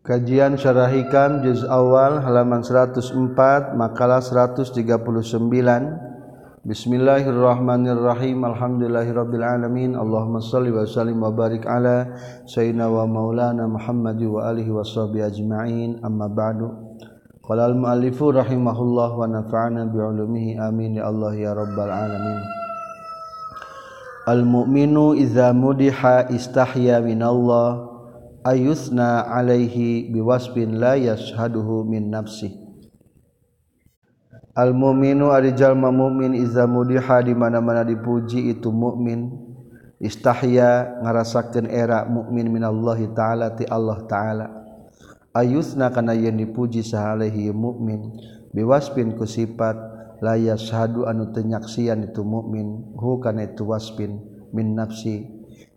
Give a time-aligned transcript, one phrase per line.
[0.00, 4.72] Kajian Syarah Hikam juz awal halaman 104 makalah 139
[6.64, 8.40] Bismillahirrahmanirrahim.
[8.48, 12.16] Alhamdulillahirabbil alamin Allahumma shalli wa sallim wa barik ala
[12.48, 16.00] sayyidina wa maulana Muhammad wa alihi washabi ajmain.
[16.00, 16.96] Amma ba'du.
[17.44, 20.96] Qala al muallifu rahimahullah wa nafa'ana bi ulumihi amin.
[20.96, 22.40] Ya Allah ya rabbal alamin.
[24.24, 27.89] Al mu'minu idza mudiha istahya minallah.
[28.44, 32.56] ayusna alaihi biwasfin la yashhaduhu min nafsi
[34.54, 39.30] al muminu arijalma mumin iza mudiha di mana-mana dipuji itu mukmin
[40.00, 44.46] istahya ngarasakeun era mukmin minallahi taala ti Allah taala.
[45.30, 48.18] Ayusna kana yen dipuji sahalehi mukmin
[48.50, 49.78] biwasfin ku sifat
[50.18, 54.18] la yashhadu anu teu nyaksian itu mukmin hu kana itu wasfin
[54.50, 55.30] min nafsi.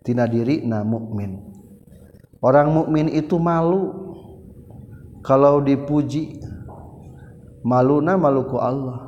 [0.04, 1.53] Tina dirina mukmin
[2.44, 4.04] orang mukmin itu malu.
[5.24, 6.36] Kalau dipuji
[7.64, 9.08] maluna maluku Allah.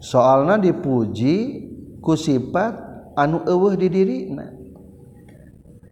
[0.00, 1.68] Soalnya dipuji
[2.00, 2.72] ku sifat
[3.12, 4.48] anu eueuh di dirina.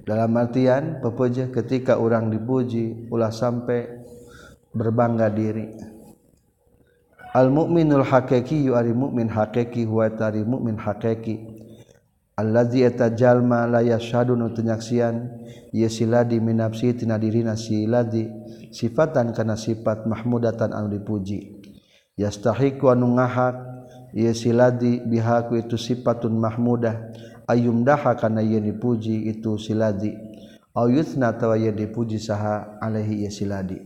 [0.02, 4.02] Dalam artian pepuja ketika orang dipuji ulah sampai
[4.72, 5.76] berbangga diri.
[7.32, 11.51] Al mukminul hakiki yu ari mukmin hakiki huwa tari mukmin hakiki
[12.36, 18.28] allazi eta jalma la yasyadunu tunyaksian ye siladi minapsi tina dirina siladi
[18.72, 21.60] sifatan kana sifat mahmudatan anu dipuji.
[22.16, 23.56] Yastahiqu anu ngahak
[24.12, 27.08] ye siladi bihaku itu sifatun mahmudah
[27.48, 30.12] ayum daha kana ye dipuji itu siladi
[30.76, 30.88] au
[31.40, 33.80] tawa ye dipuji saha alaihi ye siladi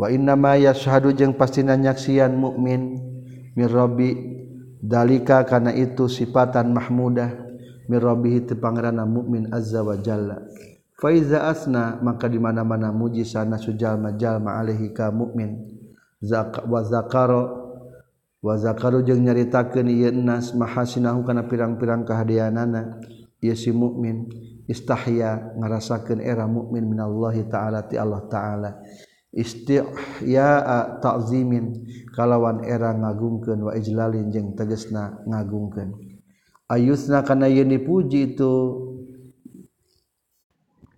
[0.00, 3.00] wa inna ma yashhadu jeung pastina nyaksian mukmin
[3.52, 3.66] min
[4.80, 7.30] dalika karena itu sifatan mahmudah
[7.86, 10.40] mirrobihi tepangerana mukmin azza wa jalla.
[11.00, 15.80] Faiza asna maka di mana-mana muji sana sujalma jalma alaihi ka mukmin
[16.20, 17.72] zak wa zakaro
[18.44, 23.00] wa zakaru jeung nyaritakeun ieu nas mahasinahu kana pirang-pirang kahadianana
[23.40, 24.28] ieu si mukmin
[24.68, 28.70] istahya ngarasakeun era mukmin minallahi taala ti Allah taala.
[29.30, 29.86] istiya
[30.98, 35.94] takzimin kalawan era ngagungkeun wa ijlalin jeung tegesna ngagungkeun.
[36.70, 38.52] Ayusna kana yen dipuji itu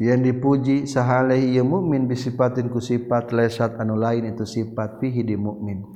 [0.00, 5.36] yen dipuji sahaleh ieu mukmin bisipatin ku sifat lesat anu lain itu sifat fihi di
[5.36, 5.88] mukmin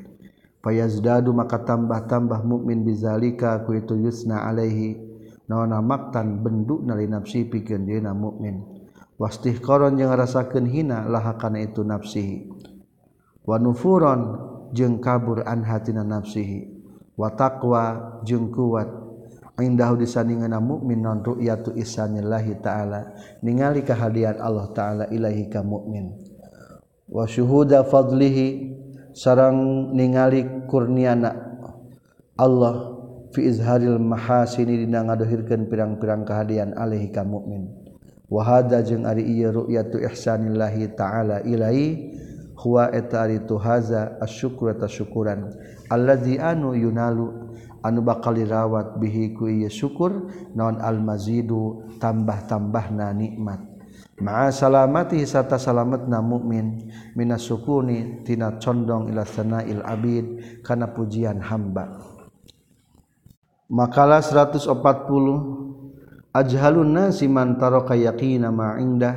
[0.64, 5.06] fayazdadu maka tambah-tambah mukmin bizalika ku itu yusna alaihi.
[5.46, 8.75] Naona maktan benduk nali nafsi pikeun dieuna mukmin
[9.16, 12.48] wastih koron yang rasakan hina lahakana itu nafsihi.
[13.46, 14.20] Wanufuron
[14.74, 16.68] jeng kabur an hatina nafsihi.
[17.16, 18.88] Wataqwa jeng kuat.
[19.56, 23.16] Indahu disandinganna mukmin non ru'yatu isanillahi ta'ala.
[23.40, 26.12] Ningali kehadiran Allah ta'ala ilahi ka mukmin.
[27.08, 28.76] Wa syuhuda fadlihi
[29.16, 31.32] sarang ningali kurniana
[32.36, 33.00] Allah
[33.32, 37.85] fi izharil mahasini dina ngadohirkeun pirang-pirang kehadiran alaihi ka mukmin.
[38.26, 42.12] wahada jeung ari ieu ru'yatu ihsanillahi ta'ala ilai
[42.58, 45.52] huwa eta ari tu haza asyukru ta syukuran.
[45.86, 47.30] Allazi anu yunalu
[47.84, 50.26] anu bakal dirawat bihi ku ieu syukur
[50.58, 53.60] naon almazidu tambah-tambahna nikmat.
[54.16, 60.24] Ma'a salamati sarta salametna mukmin minas sukuni tina condong ila sanail abid
[60.64, 62.00] kana pujian hamba.
[63.68, 64.72] Makalah 140
[66.36, 69.16] ajhalun nasi man taraka yaqina ma indah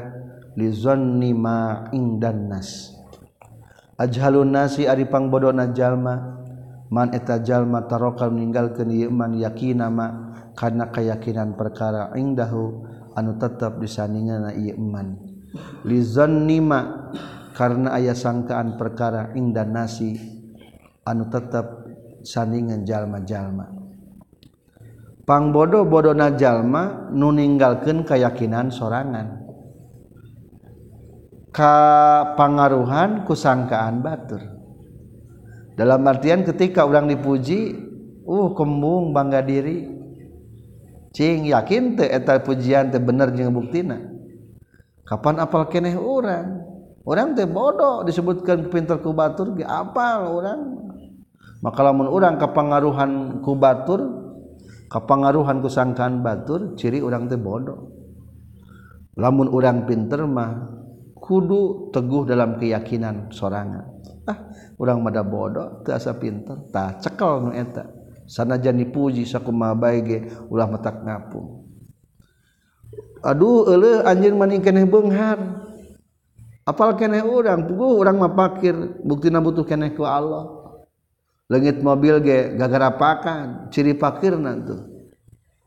[0.56, 2.96] li zanni ma indan nas.
[4.00, 6.16] Ajhalun nasi ari pangbodona jalma
[6.88, 10.08] man eta jalma taraka ninggalkeun ieu man yaqina ma
[10.56, 15.20] kana kayakinan perkara indahu anu tetap disandinganna ieu man.
[15.84, 17.12] Li zanni ma
[17.52, 20.16] karena aya sangkaan perkara indan nasi
[21.04, 21.84] anu tetap
[22.24, 23.79] sandingan jalma-jalma.
[25.30, 29.46] pangbodo-bodona jalma nu ninggalkeun kayakinan sorangan.
[31.54, 31.78] Ka
[32.34, 34.42] pangaruhan kusangkaan batur.
[35.78, 37.78] Dalam artian ketika orang dipuji
[38.26, 40.02] uh kembung bangga diri.
[41.14, 43.98] Cing yakin teh eta pujian teh bener jeung buktina?
[45.06, 46.70] Kapan apal keneh orang
[47.02, 50.78] orang teh bodoh disebutkan pinter ku batur ge apal orang
[51.66, 54.19] maka lamun orang kepengaruhan ku batur
[54.90, 57.94] kapangaruhan kusangkaan batur ciri orang teh bodoh.
[59.16, 60.66] Lamun orang pinter mah
[61.14, 63.86] kudu teguh dalam keyakinan sorangan.
[64.26, 64.50] Ah
[64.82, 66.68] orang mada bodoh teu asa pinter.
[66.74, 67.86] Tak cekel nu eta.
[68.30, 70.18] Sanajan dipuji sakumaha bae ge
[70.50, 71.66] ulah metak ngapung.
[73.22, 75.38] Aduh euleuh anjeun maning keneh beunghar
[76.64, 80.59] apal keneh orang puguh orang mah pakir buktina butuh keneh ku Allah.
[81.50, 85.00] legit mobil ge gagarapakan ciri fakirna tuh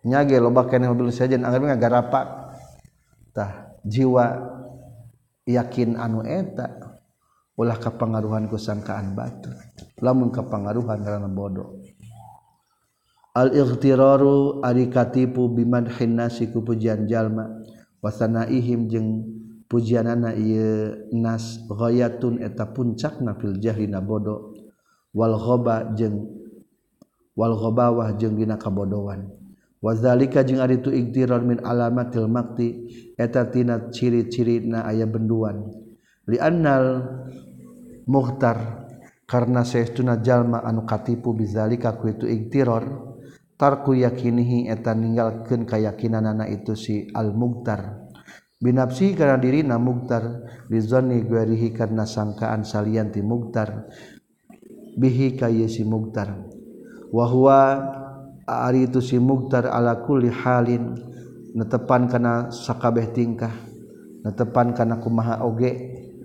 [0.03, 2.27] nyage loba kene mobil sejen anggar gagarapak.
[3.33, 4.39] Tah jiwa
[5.49, 6.69] yakin anu eta
[7.57, 9.51] ulah kepengaruhan kusangkaan batu.
[10.03, 11.81] Lamun kepengaruhan karena bodoh.
[13.33, 17.49] Al ightiraru ari katipu bimadhin nasi ku pujian jalma
[18.05, 19.09] wasana wasanaihim jeung
[19.73, 24.52] pujianana ieu nas ghayatun eta puncakna fil jahli bodoh.
[25.13, 26.29] walkhoba jeng
[27.37, 29.29] walkhobawah jeng dina kabodowan
[29.83, 32.87] wazalika jeung ari itu igtirar min alamatil makti
[33.19, 35.69] eta tina ciri-ciri na aya benduan.
[36.31, 37.03] Li annal
[38.07, 38.87] muhtar
[39.27, 42.87] karena saestuna jalma anu katipu bizalika ku itu igtirar
[43.59, 48.07] tarku yakinihi eta ninggalkeun kayakinanana itu si al muhtar
[48.63, 53.91] binapsi karena diri na muhtar bizanni guerihi karena sangkaan salian ti muhtar
[54.97, 56.33] bihi ka si muktar.
[57.13, 57.59] Wa huwa
[58.49, 60.97] ari itu si muktar ala kulli halin
[61.53, 63.53] netepan kana sakabeh tingkah
[64.25, 65.73] netepan kana kumaha oge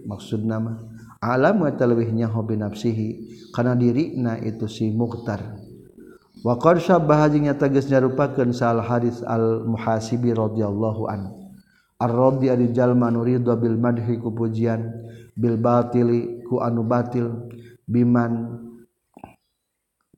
[0.08, 0.80] maksud nama.
[1.18, 3.08] Alam wa talwihnya hobi nafsihi
[3.52, 5.42] kana dirina itu si muktar.
[6.46, 11.34] Wa qad sabbaha jeung tegas nyarupakeun sal hadis al muhasibi radhiyallahu an
[11.98, 14.86] ar-radhi ari jalma nuridu bil madhi ku pujian
[15.34, 17.50] bil batili ku anu batil.
[17.88, 18.68] biman.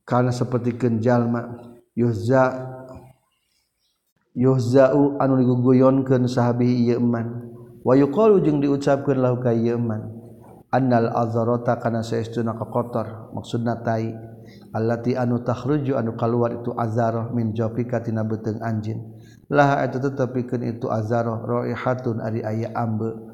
[0.02, 2.50] Karena seperti kenjallma Yuza
[4.34, 7.50] Yuzau anu diguguyonkeun sahabi Yeman
[7.82, 10.06] wa yuqalu jeung diucapkeun lahu ka Yeman
[10.70, 13.30] annal azrata kana saestuna kotor.
[13.34, 14.10] Maksudna tai
[14.74, 19.14] allati anu takhruju anu kaluar itu azarah min jafika tina beuteung anjeun
[19.50, 23.29] laha eta tetepikeun itu azarah raihatun ari aya ambe.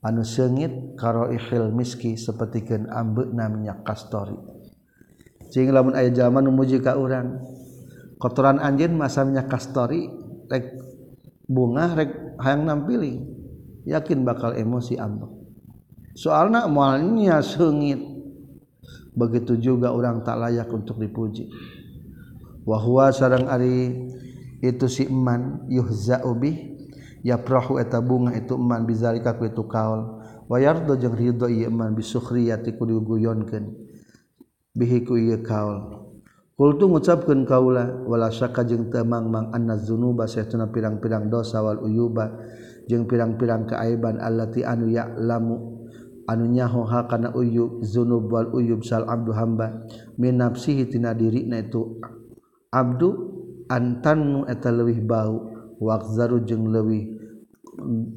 [0.00, 4.36] anu sengit karo ihil miski sapertikeun ambeuna minyak kastori.
[5.50, 7.42] Sehingga lamun aya zaman memuji ka orang
[8.16, 10.06] kotoran anjing masa minyak kastori
[10.46, 10.78] rek
[11.50, 13.18] bunga rek hayang nampili
[13.82, 15.40] yakin bakal emosi ambek
[16.14, 17.98] soalnya moalnya sengit
[19.14, 21.50] begitu juga orang tak layak untuk dipuji.
[22.68, 24.06] Wahwa sarang ari
[24.60, 26.69] itu si iman yuhza'u bih
[27.20, 30.20] ya prahu eta bunga itu eman bizalika ku itu kaul.
[30.50, 33.70] Wa yardo jeung ridho ieu man bisukhriyati ku diguyonkeun
[34.74, 36.02] bihi ku ieu kaul.
[36.58, 42.36] Kultu ngucapkeun kaula wala syaka jeung teu mangmang anna dzunuba saytuna pirang-pirang dosa wal uyuba
[42.84, 45.56] jeung pirang-pirang keaiban allati anu ya'lamu
[46.28, 49.86] anu nyaho hakana uyub zunub wal uyub sal abdu hamba
[50.18, 51.96] min nafsihi tina dirina itu.
[52.74, 53.08] Abdu
[53.70, 55.59] antanu eta leuwih bau.
[55.80, 57.08] Waqzaru jeung leuwih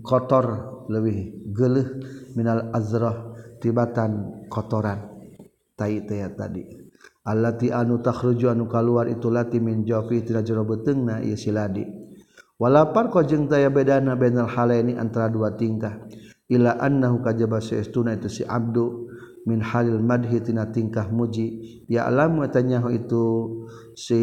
[0.04, 0.48] kotor
[0.92, 1.88] leuwih geuleuh
[2.36, 3.34] minal azrah
[3.64, 5.10] tibatan kotoran.
[5.74, 6.64] Tai teh tadi.
[7.24, 11.88] Allati anu takhruju anu kaluar itu lati min jafi tina jero beteungna ieu siladi
[12.60, 16.04] walapar ko jeung taya bedana bainal halaini antara dua tingkah.
[16.52, 19.08] Ila annahu kajaba saestuna itu si abdu
[19.48, 21.82] min halil madhi tina tingkah muji.
[21.88, 23.24] Ya alamu tanyahu itu
[23.96, 24.22] si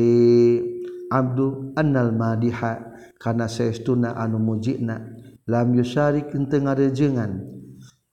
[1.09, 2.90] abdu annal madiha
[3.21, 4.97] karena seestuna anu mujina
[5.45, 7.45] lam yusari teu ngarejengan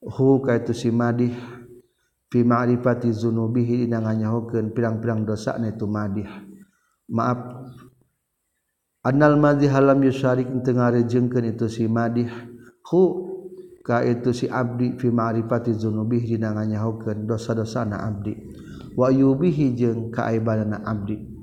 [0.03, 1.31] hu kaitu si madih.
[2.27, 6.27] Fi ma'rifati zunubihi dina nganyahokeun pirang-pirang dosa na itu madih.
[7.07, 7.39] Maaf.
[9.07, 12.27] Annal madih lam yusari teu ngarejengkeun itu si madih.
[12.83, 13.01] Hu
[13.79, 18.35] ka itu si abdi fi ma'rifati zunubihi dina nganyahokeun dosa-dosa na abdi.
[18.99, 21.36] Wa yubihi jeung kaaibanana abdi.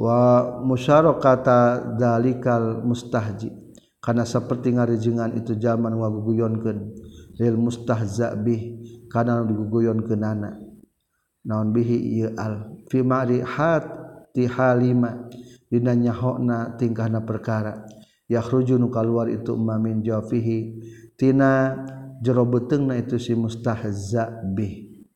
[0.00, 0.18] wa
[0.64, 3.52] musyaro kata dalikal mustahji.
[4.00, 6.78] Karena seperti ngarijengan itu zaman wa guguyonkeun
[7.36, 8.80] lil mustahza bih
[9.12, 10.56] kana diguguyonkeunana
[11.44, 12.16] naon bihi?
[12.16, 13.84] Ieu al fi ma'rihat
[14.32, 15.28] ti halima.
[15.70, 17.86] Dina nyahona tingkahna perkara.
[18.26, 20.82] Yakhruju nu kaluar itu mamin jafihi.
[21.14, 21.78] Tina
[22.18, 25.06] jero beteungna itu si mustahza bih.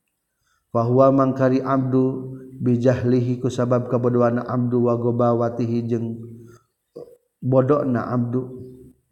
[0.71, 6.19] Fa huwa mangkari abdu bijahlihi ku sabab kabodohana abdu wa gobawatihi jeung
[7.43, 8.63] bodokna abdu.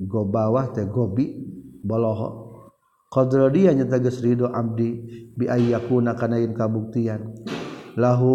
[0.04, 1.32] Gobawah teh gobi
[1.80, 2.52] boloho.
[3.08, 5.00] Qadra dia nyata geus ridho abdi
[5.32, 7.40] bi ayyakuna kana yen kabuktian.
[7.96, 8.34] Lahu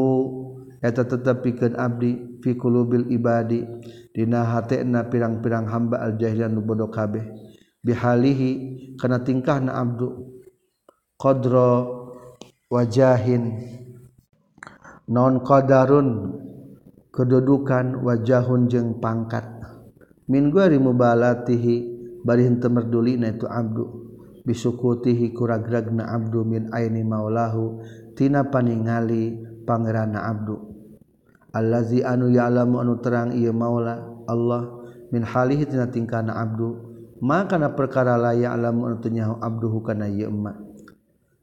[0.81, 3.67] eta tetepikeun abdi fi qulubil ibadi
[4.15, 7.27] dina hatena pirang-pirang hamba al jahilian nu bodoh kabeh.
[7.85, 10.41] Bihalihi kana tingkahna abdu.
[11.21, 11.85] Qadra
[12.71, 13.77] wajahin
[15.09, 16.37] non qadarun
[17.09, 19.49] kedudukan wajahun jeung pangkat.
[20.29, 21.75] Min guari mubalatihi
[22.21, 24.07] bari henteu merdulina itu abdu.
[24.45, 27.81] Bisukutihi kuragragna abdu min aini maulahu
[28.13, 30.57] tina paningali pangerana abdu.
[31.53, 36.85] Allazi anu ya'lamu anu terang ieu maula Allah min halihi tina tingkana abdu.
[37.25, 40.53] Maka na perkara la ya'lamu anu tunyaho abduhu kana ieu emma.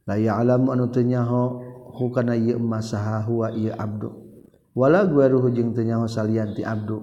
[0.06, 1.65] La ya'lamu anu tunyaho
[1.96, 4.12] hukana ieu masaha huwa ieu abdu.
[4.76, 7.00] Wala gueruhu jeung teu nyaho salian ti abdu.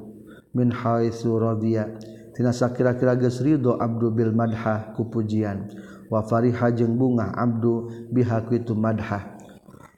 [0.52, 1.88] Min haitsu radiya.
[2.37, 5.72] Tina sakira-kira geus ridho abdu bil madha ku pujian.
[6.12, 9.32] Wa fariha jeung bunga abdu biha ku itu madha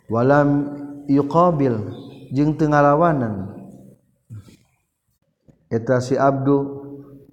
[0.06, 0.70] walam
[1.10, 1.74] yuqabil
[2.30, 3.50] jeung teu ngalawanan.
[5.70, 6.86] Eta si abdu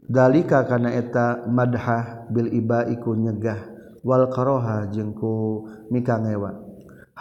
[0.10, 3.70] dalika kana eta madha bil ibaiku nyegah.
[4.02, 5.62] Wal karoha jeung ku
[5.94, 6.71] mikangewa.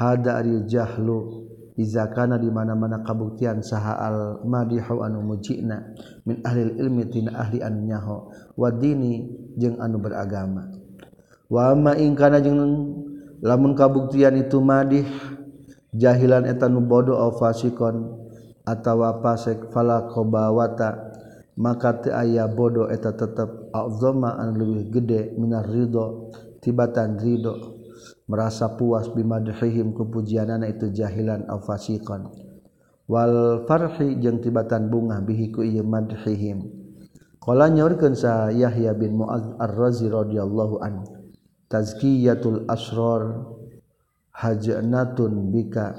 [0.00, 1.45] hada ari jahlu
[1.76, 5.92] iza kana di mana-mana kabuktian saha al madihu anu mujina
[6.25, 9.28] min ahli ilmi tina ahli anu nyaho wa dini
[9.61, 10.73] jeung anu beragama.
[11.52, 12.64] Wa ma ingkana jeung
[13.45, 15.04] lamun kabuktian itu madih
[15.92, 18.16] jahilan eta nu bodoh au fasikon
[18.64, 21.12] atawa fasik fala qobawata
[21.61, 26.33] maka teu aya bodoh eta tetep azama an leuwih gede minar ridho
[26.64, 27.79] tibatan ridho.
[28.30, 32.30] merasa puas bimadhihim kepujianana itu jahilan aw fasiqan.
[33.10, 36.62] Wal farhi jeung tibatan bunga bihi ku ieu madhihim.
[37.42, 41.02] Qala nyaurkeun sa Yahya bin Muaz Ar-Razi radhiyallahu an
[41.66, 43.50] tazkiyatul asrar
[44.30, 45.99] hajnatun bika.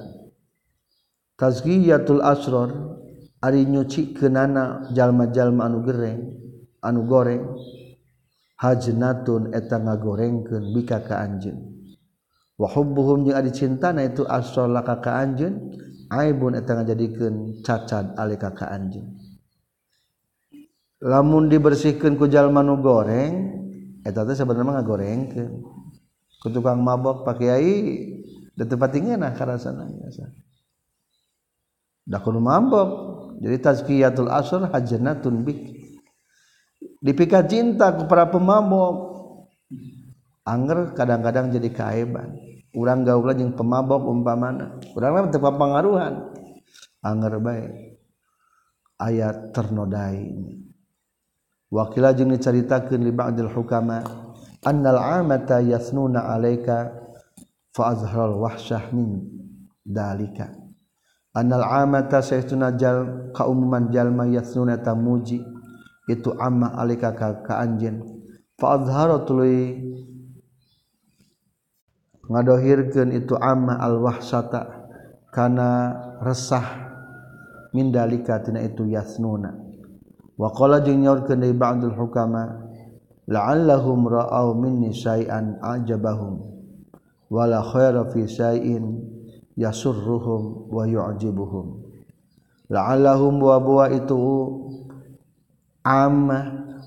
[1.35, 2.71] Tazkiyatul asrar
[3.43, 6.21] ari nyucikenana jalma-jalma anu gereng
[6.79, 7.43] anu goreng
[8.61, 11.70] hajnatun eta ngagorengkeun bika ka anjeun.
[12.61, 15.73] wahubbuhum jeung ari cinta itu asrala ka ka anjeun
[16.13, 19.17] aibun eta ngajadikeun cacat ali ka ka anjeun.
[21.01, 23.33] Lamun dibersihkan ku jalma nu goreng
[24.05, 25.51] eta teh sebenarnya mah ngagorengkeun.
[26.41, 28.13] Ku tukang mabok pak kiai
[28.53, 30.29] da tempat tingena karasana biasa
[32.01, 32.89] da kudu mabok
[33.41, 35.81] jadi tazkiyatul asr hajnatun bik.
[37.01, 38.93] Dipikat cinta ku para pemabok
[40.45, 42.50] anger kadang-kadang jadi kaeban.
[42.75, 44.79] urang gaula jeung pemabok umpamana.
[44.95, 46.13] Urang mah teu pangaruhan
[47.03, 47.65] anger bae.
[49.01, 50.29] Ayat ternodai.
[51.71, 54.03] Wakila jeung dicaritakeun li ba'dil hukama
[54.67, 56.91] annal amata yasnuna alaika
[57.71, 59.23] fa azharal wahsyah min
[59.81, 60.51] dalika
[61.31, 65.39] annal amata saytuna jal kaumuman jalma yasnuna tamuji
[66.11, 68.03] itu amma alika ka, ka anjeun.
[68.59, 69.79] Fa azhara tuluy
[72.31, 74.87] ngadohirkeun itu amma al-wahsata
[75.35, 75.91] kana
[76.23, 76.63] resah
[77.75, 79.51] mindalika tina itu yasnuna.
[80.39, 82.71] Wa qala jeung nyaurkeun deui ba'dul hukama
[83.27, 86.41] la'allahum ra'aw minni syai'an ajabahum
[87.29, 89.05] wala khaira fi syai'in
[89.59, 91.83] yasurruhum wa yu'jibuhum.
[92.71, 94.17] La'allahum wa buwa itu
[95.83, 96.39] amma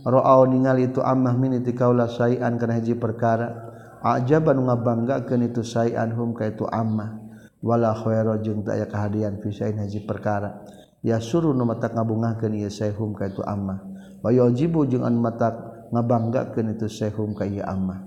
[0.04, 3.63] ra'aw ningali itu ammah min tikaulah syai'an kana hiji perkara
[4.04, 7.16] ajaban ngabanggakeun itu sayan hum ka itu amma
[7.64, 10.60] wala khaira jeung teu aya kahadian fi sain haji perkara.
[11.00, 13.80] Ya suruh nu mata ngabungahkeun ieu sayhum ka itu amma
[14.20, 15.52] wa yajibu jeung an mata
[15.88, 18.04] ngabanggakeun itu sayhum ka ieu amma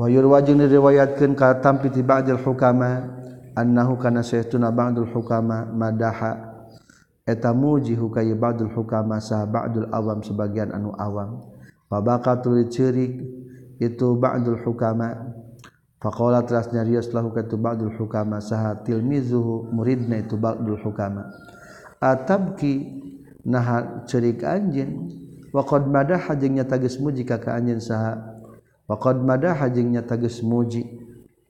[0.00, 3.20] wa yurwajin diriwayatkeun ka tampi ti ba'dil hukama
[3.52, 6.52] annahu kana sayyiduna ba'dul hukama madaha.
[7.22, 11.54] Eta muji hukai ba'dul hukama sa ba'dul awam sebagian anu awam.
[11.86, 13.41] Wa baqatul cirik
[13.82, 15.34] itu ba'dul hukama.
[15.98, 18.38] Faqala teras nyarios lahu katu ba'dul hukama.
[18.38, 21.26] Saha tilmizuhu muridna itu ba'dul hukama.
[21.98, 23.02] Atabki
[23.42, 25.10] nah cerik anjeun
[25.50, 28.22] wa qad madaha jeung nya tagis muji ka anjeun saha.
[28.86, 30.86] Wa qad madaha jeung nya tagis muji.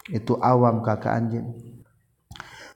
[0.08, 1.52] Itu awam ka anjeun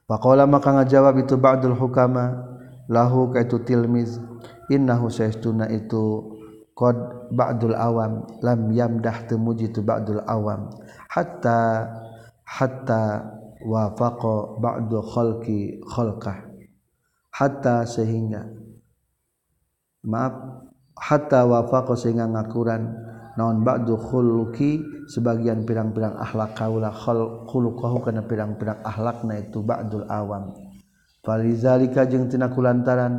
[0.06, 2.52] Faqala maka ngajawab itu ba'dul hukama.
[2.86, 4.22] Lahu kaitu tilmiz
[4.70, 6.35] innahu saystuna itu
[6.76, 6.96] qad
[7.32, 10.68] ba'dul awam lam yamdah temuji tu ba'dul awam.
[11.08, 11.88] Hatta
[12.44, 13.32] hatta
[13.64, 16.44] wafaqa ba'du khalqi khalqah.
[17.32, 18.44] Hatta sehingga
[20.04, 20.36] maaf
[20.94, 22.92] hatta wafaqa sehingga ngakuran
[23.40, 26.92] naon ba'du khuluqi sebagian pirang-pirang akhlak kaula
[27.48, 30.52] khuluqahu kana pirang-pirang akhlakna itu ba'dul awam.
[31.24, 33.18] Falizalika jeung tina kulantaran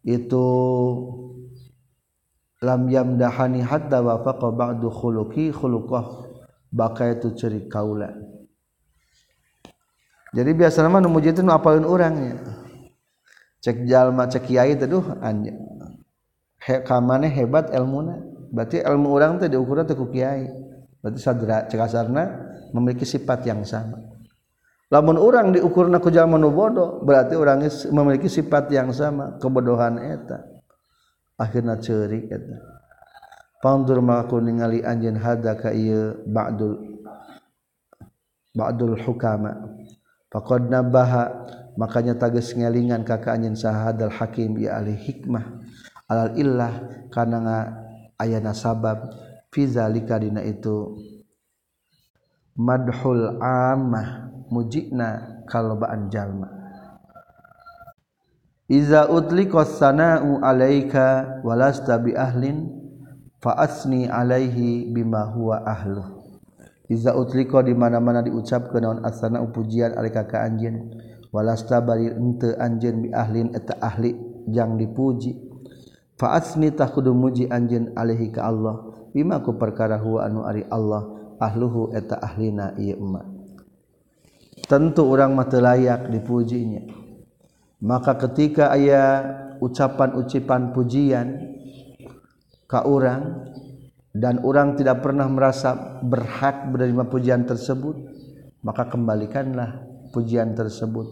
[0.00, 0.46] itu
[2.64, 6.32] lam yamdahani hatta wafaqa ba'du khuluqi khuluqah.
[6.74, 8.10] Baka itu ciri kaula.
[10.34, 12.42] Jadi biasanya mah muji itu apalin orangnya
[13.62, 15.54] cek jalma cek kiai teduh anja.
[16.58, 18.18] He, kamane hebat ilmuna.
[18.50, 20.50] Berarti ilmu orang teh diukur teh ku kiai.
[20.98, 22.26] Berarti sadra cek asarna
[22.74, 24.02] memiliki sifat yang sama.
[24.90, 30.53] Lamun orang diukur ku jalma nu bodoh berarti orangnya memiliki sifat yang sama kebodohan eta.
[31.34, 32.56] akhirnya ceurik eta
[33.64, 37.00] pandur malaku ningali anjeun hada ka ieu ba'dul
[38.54, 39.80] ba'dul hukama.
[40.30, 41.30] Faqad nabaha
[41.78, 45.62] makanya tages ngelingan kakak anjeun sahadal hakim ya ahli hikmah
[46.10, 46.72] alal illah
[47.10, 47.38] kana
[48.18, 49.10] ayana sabab
[49.50, 50.98] fi zalika dina itu
[52.58, 56.53] madhul ammah mujina kalobaan jalma.
[58.64, 62.72] Iza utli kosana'u alaika walasta bi ahlin
[63.36, 66.00] fa asni alaihi bima huwa ahlu.
[66.88, 70.96] Iza utli di mana-mana diucap ke naon asana pujian alaika ka anjeun
[71.28, 74.16] walasta bari ente anjeun bi ahlin eta ahli
[74.48, 75.36] jang dipuji.
[76.16, 78.80] Fa asni takudu muji anjeun alaihi ka Allah
[79.12, 81.04] bima ku perkara huwa anu ari Allah
[81.36, 83.28] ahluhu eta ahlina ieu emak.
[84.64, 87.03] Tentu orang mata layak dipujinya.
[87.82, 89.10] Maka ketika ayah
[89.58, 91.56] ucapan-ucipan pujian
[92.68, 93.50] ke orang
[94.14, 97.96] dan orang tidak pernah merasa berhak menerima pujian tersebut
[98.62, 99.82] maka kembalikanlah
[100.14, 101.06] pujian tersebut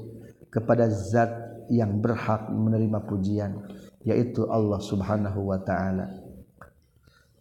[0.49, 1.31] kepada zat
[1.73, 3.67] yang berhak menerima pujian
[4.03, 6.11] yaitu Allah Subhanahu wa taala.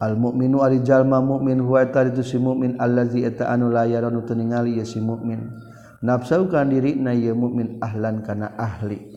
[0.02, 5.54] Mukminu arijallma mukmin itu si mukmin allazi eta anu layaran teningali ya si mukmin
[6.02, 9.11] nafsaukan diri na ya mukmin ahlan kana ahli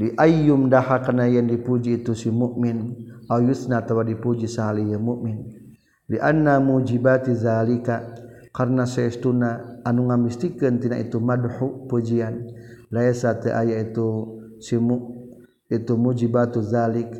[0.00, 2.96] di ayyum daha kana yang dipuji itu si mukmin.
[3.28, 5.44] Au yusna tawa dipuji sahali ya mukmin.
[6.08, 8.16] Li anna mujibati zalika
[8.48, 12.48] karena saestuna anu ngamistikeun tina itu madhu pujian.
[12.88, 15.28] Laisa teu aya itu si mu,
[15.68, 17.12] itu mujibatu zalik.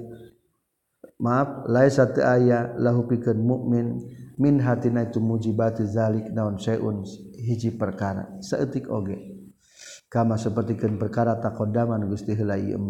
[1.21, 4.09] Maaf laisa teu aya lahu pikeun mukmin.
[4.41, 7.05] Min hatina itu mujibati zalik naon syai'un
[7.37, 8.41] hiji perkara.
[8.41, 9.13] Saeutik oge.
[9.13, 9.30] okay.
[10.11, 12.83] kama sepertikan perkara takodaman Gusti heula ieu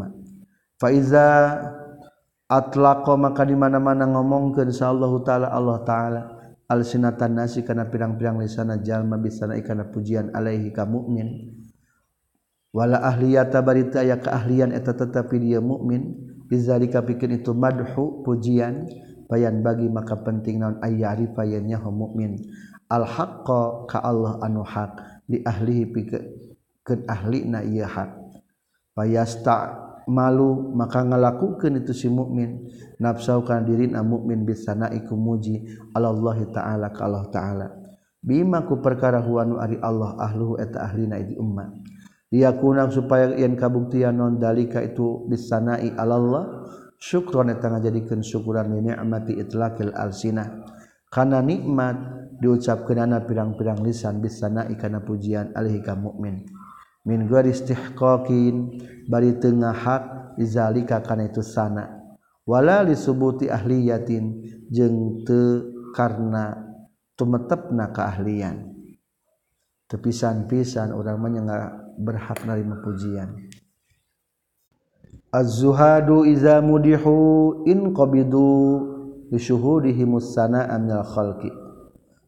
[0.80, 1.60] faiza
[2.48, 6.20] atlaqa maka di mana-mana ngomongkeun insyaallah taala Allah taala
[6.66, 11.60] al sinatan nasi kana pirang-pirang lisana jalma bisana ikana pujian alaihi ka mukmin
[12.72, 16.16] wala ahliyata barita aya keahlian eta tetapi dia mukmin
[16.48, 18.88] bizalika pikeun itu madhu pujian
[19.28, 22.40] bayan bagi maka penting naon ayyarifa yannya mukmin
[22.88, 26.39] al haqqa ka Allah anu hak li ahlihi pikeun
[26.86, 27.62] ahli na
[28.96, 32.66] payasta malu maka ngalakukan itu si mukmin.
[33.00, 35.64] Nafsaukan diri na mukmin bisana iku muji
[35.94, 37.66] Allah taala ka Allah taala.
[38.20, 41.72] Bima ku perkara huwa nu ari Allah ahluhu eta ahlina di umma.
[42.30, 46.68] Kunang supaya yang kabuktian non dalika itu bisanai Allah
[47.00, 50.68] syukron eta ngajadikeun syukuran ni nikmati itlaqil alsinah.
[51.10, 51.96] Kana nikmat
[52.38, 56.44] diucapkeunana pirang-pirang lisan bisanai kana pujian alih ka mukmin.
[57.04, 60.04] Min ghairi istihqaqin bari tengah hak
[60.40, 62.00] izalika kana itu sana.
[62.44, 66.56] Wala li subuti ahliyatin jeung teu karena
[67.14, 68.70] tumetepna keahlian.
[69.90, 73.34] Tepisan-pisan orang menyengat berhak narima pujian.
[75.30, 78.82] Az-zuhadu iza mudihu in qabidu
[79.30, 81.50] li syuhudihi musana'a minal khalqi.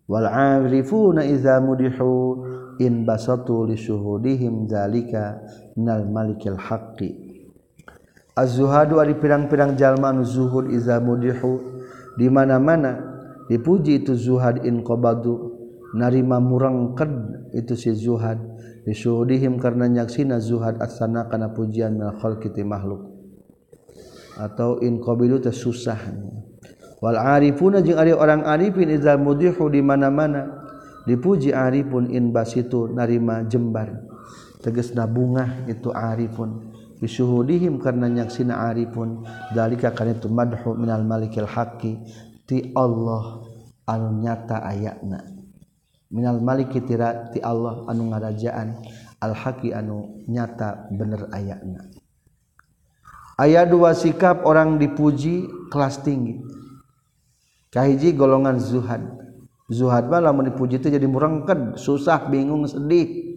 [0.07, 2.43] Wal 'arifuna iza mudihu
[2.85, 5.42] in basatu li syuhudihim zalika
[5.79, 7.11] minal malikil haqqi.
[8.33, 11.61] Az-zuhadu ari pirang-pirang jalma anu zuhud iza mudihu
[12.16, 12.97] di mana-mana
[13.49, 15.53] dipuji itu zuhad in qabadu
[15.92, 17.12] narima murangked
[17.53, 18.40] itu si zuhad.
[18.83, 23.14] Disuhudihim karena nyaksina zuhad asana kana pujian minal kiti makhluk.
[24.35, 25.55] Atau in qabilu teh
[27.03, 30.62] wal arifuna jeung ari orang arifin iza mudihu di mana-mana
[31.09, 34.09] dipuji Arifun inbas itu narima jembar.
[34.62, 36.71] Teges nabungah itu Arifun
[37.03, 41.99] bisuhudihim karena nyaksina Arifun dalika karena itu madhu minal malikil haqi.
[42.47, 43.43] Ti Allah
[43.87, 45.23] anu nyata ayatna
[46.12, 48.69] minal maliki tira ti Allah anu ngarajaan.
[49.23, 52.03] Al haqi anu nyata bener ayatna
[53.43, 56.38] ayat dua sikap orang dipuji kelas tinggi.
[57.73, 59.22] Kahiji golongan zuhad.
[59.73, 63.33] Zuhad mah lamun dipuji itu jadi murengked susah bingung sedih.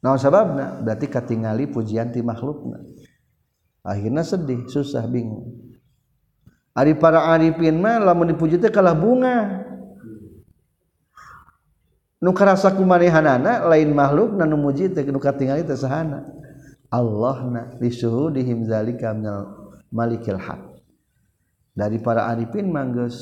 [0.00, 0.80] Nah sababna?
[0.80, 2.80] Berarti katingali pujian ti makhlukna.
[3.84, 5.74] Akhirnya sedih susah bingung.
[6.72, 9.66] Ari para arifin mah lamun dipuji teh kalah bunga.
[12.20, 16.28] Rasaku manehanana lain makhluk na muji tinggal sahhana
[16.92, 19.16] Allah na disuhu dihimzalika
[19.90, 20.70] Malikilha
[21.74, 23.16] dari para Arifin manggus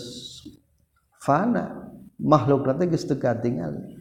[1.22, 1.90] fana.
[2.18, 3.98] Makhluk nanti geus tingali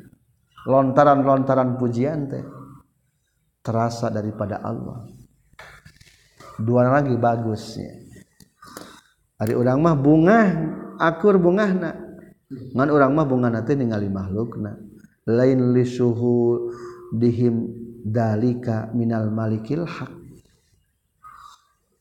[0.67, 2.43] lontaran-lontaran pujian teh
[3.63, 5.07] terasa daripada Allah.
[6.59, 8.03] Dua lagi bagusnya.
[9.37, 10.39] Hari orang mah bunga
[10.97, 11.95] akur bunga nak
[12.49, 14.81] ngan orang mah bunga nanti ningali makhluk nak
[15.29, 16.73] lain lisuhu
[17.13, 17.69] dihim
[18.01, 20.09] dalika minal malikil hak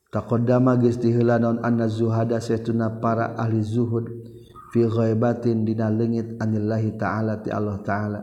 [0.09, 4.36] takodama geus diheula naon anna zuhada saytuna para ahli zuhud.
[4.71, 8.19] Fi ghaibatin dina leungit anillahi ta'ala ti Allah ta'ala.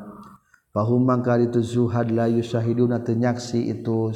[0.75, 4.11] Fahum mangka itu zuhad la yusahiduna teu nyaksi itu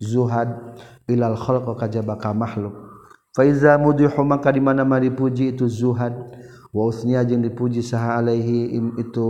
[0.00, 2.72] zuhad ilal khalqa kajaba ka makhluk.
[3.36, 6.16] Fa iza mudihu maka di mana-mana dipuji itu zuhad
[6.72, 9.28] wa usniya jeung dipuji saha alaihi itu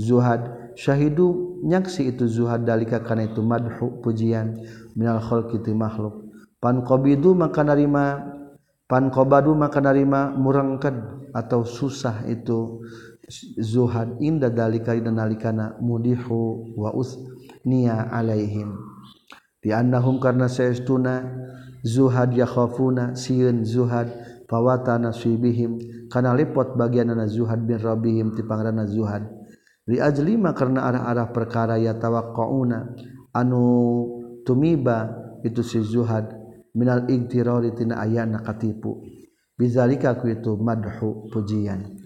[0.00, 0.72] zuhad.
[0.78, 4.62] Syahidu nyaksi itu zuhad dalika kana itu madhu pujian
[4.94, 6.22] minal khalqi ti makhluk.
[6.62, 8.24] Pan qabidu maka narima
[8.88, 12.82] pan qabadu maka narima murangked atau susah itu
[13.60, 18.74] zuhad inda dalika dan nalikana mudihu wa usniya alaihim.
[19.62, 21.22] Bi annahum karna sayastuna
[21.84, 24.10] zuhad yakhafuna sieun zuhad
[24.48, 29.28] fawata nasibihim kana lipot bagianana zuhad bin rabbihim ti pangarana zuhad.
[29.88, 32.92] Li ajli ma karna arah-arah perkara ya tawaqqauna
[33.32, 33.64] anu
[34.44, 35.12] tumiba
[35.44, 36.28] itu si zuhad
[36.76, 39.17] minal igtirari tina ayana katipu.
[39.58, 41.98] bizalika ku itu madhu pujian.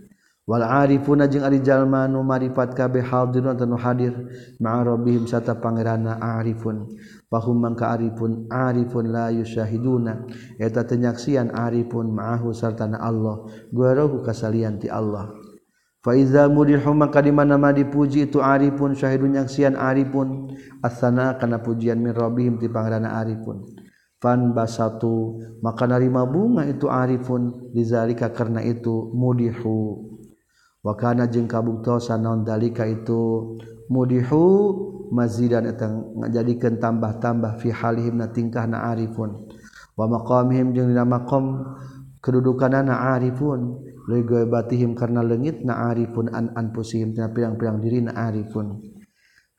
[0.42, 4.10] Wal arifuna jeung ari jalma nu marifat kabeh hadirun anu hadir
[4.58, 6.90] ma'a rabbihim sata pangeranna arifun.
[7.30, 10.26] Fahum mangka arifun arifun la yusyahiduna.
[10.58, 13.46] Eta tenyaksian arifun ma'ahu sartana Allah.
[13.70, 15.30] Guerohu kasalian ti Allah.
[16.02, 20.50] Fa iza mudihum maka di mana-mana dipuji itu arifun syahidun nyaksian arifun.
[20.82, 23.62] Asana kana pujian min rabbihim ti pangeranna arifun.
[24.22, 25.42] fan basatu.
[25.58, 27.74] Maka narima bunga itu arifun.
[27.74, 30.06] Lizalika karena itu mudihu.
[30.86, 33.58] Wa kana jeung kabuktosan naon dalika itu
[33.90, 34.46] mudihu.
[35.12, 39.44] Mazidan eta ngajadikeun tambah-tambah fi halihim na tingkahna arifun.
[39.92, 41.76] Wa maqamihim jeung dina maqam
[42.24, 43.76] kedudukanana arifun.
[44.08, 48.80] Li batihim karena leungitna arifun an anfusihim tina pirang-pirang dirina arifun.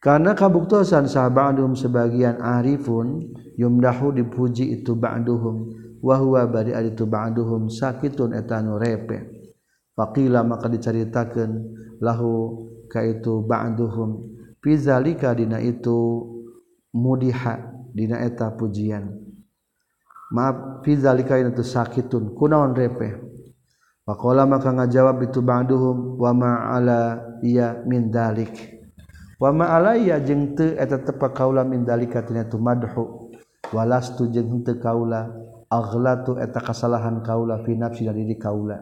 [0.04, 9.48] Karena kabuktosan sahabatdum sebagian arifun yumdahu dipuji itu ba'duhumwahwa bari itu ba'duhum sakitun etanu repe.
[9.96, 11.50] Fakila maka diceritakan
[12.04, 14.28] lahu ka itu ba'duhum
[14.60, 16.28] fizalika dina itu
[16.92, 19.08] mudiha dina eta pujian.
[20.36, 23.24] Maaf fizalika itu sakitun kunaon repe.
[24.04, 28.83] Pakola maka ngajawab itu ba'duhum wa ma'ala iya min dalik.
[29.44, 33.36] wama alaya jeung teu eta tepa kaula min dalika tina tu madhu.
[33.76, 35.28] Walastu jeung henteu kaula
[35.68, 38.80] aghlatu eta kasalahan kaula fi nafsi dari diri kaula.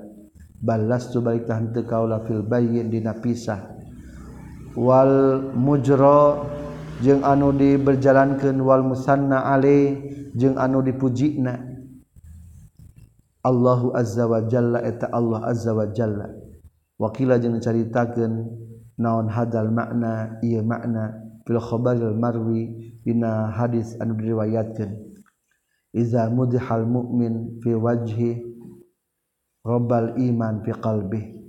[0.61, 3.73] Balastu balik tah henteu kaula fil bayyin dina pisah.
[4.77, 6.45] Wal mujra
[7.01, 9.97] jeung anu diberjalankeun wal musanna ale
[10.37, 11.57] jeung anu dipujina.
[13.41, 16.29] Allahu azza wa jalla eta Allah azza wa jalla.
[17.01, 18.60] Wakila jeung caritakeun
[19.01, 21.17] naon hadzal makna ieu makna
[21.49, 24.93] fil khabaril marwi dina hadis anu diriwayatkeun
[25.97, 28.45] iza mudhihal mu'min fi wajhi
[29.65, 31.41] rabbal iman fi qalbihi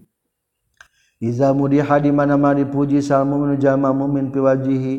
[1.22, 4.94] iza mudiha di mana-mana dipuji sal mu'minu jama mu'min fi wajhihi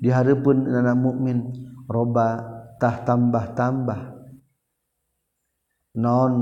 [0.00, 1.52] dihareupeun nana mukmin
[1.84, 2.40] roba
[2.80, 4.16] tah tambah-tambah.
[5.98, 6.32] Non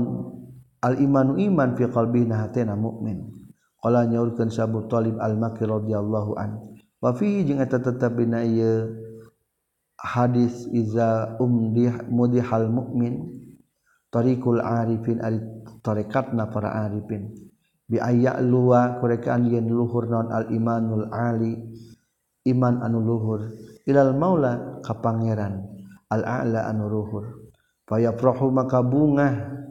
[0.79, 3.36] al imanu iman fi qalbina hatena mukmin
[3.87, 6.59] Kala nyaurkeun Sabu Abu Thalib Al-Makki radhiyallahu an.
[6.99, 8.99] Wa fihi jeung eta tetep dina ieu
[9.95, 13.31] hadis iza umdih mudihal mukmin
[14.11, 15.39] tariqul arifin ari
[15.79, 17.31] tarekatna para arifin.
[17.87, 21.55] Bi ayya luwa kurekaan yen luhur non al imanul ali
[22.43, 23.55] iman anu luhur.
[23.87, 25.63] Ilal maula ka pangeran
[26.11, 27.55] al a'la anu luhur.
[27.87, 29.63] Fayafrahu maka bungah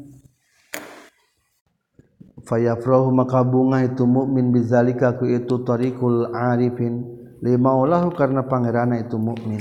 [2.46, 7.02] fayafrahu maka bunga itu mukmin bizalika ku itu tariqul arifin.
[7.44, 9.60] Limaulahu karena pangerana itu mukmin.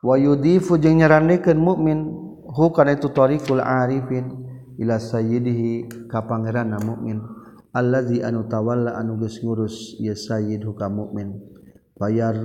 [0.00, 1.98] Wa yudifu jeung nyarandekeun mukmin
[2.48, 4.46] hu kana itu tariqul arifin.
[4.80, 7.20] Ila sayyidihi ka pangeranna mukmin.
[7.76, 11.36] Allazi anu tawalla anu geus ngurus ya sayyid hu ka mukmin.
[11.96, 12.36] Bayar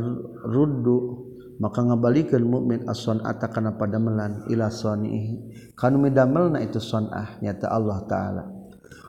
[0.43, 1.30] ruddu
[1.61, 5.37] maka ngabalikan mukmin ason atakana pada melan ila sonihi
[5.77, 8.43] kanu midamelna itu sonah nyata Allah taala.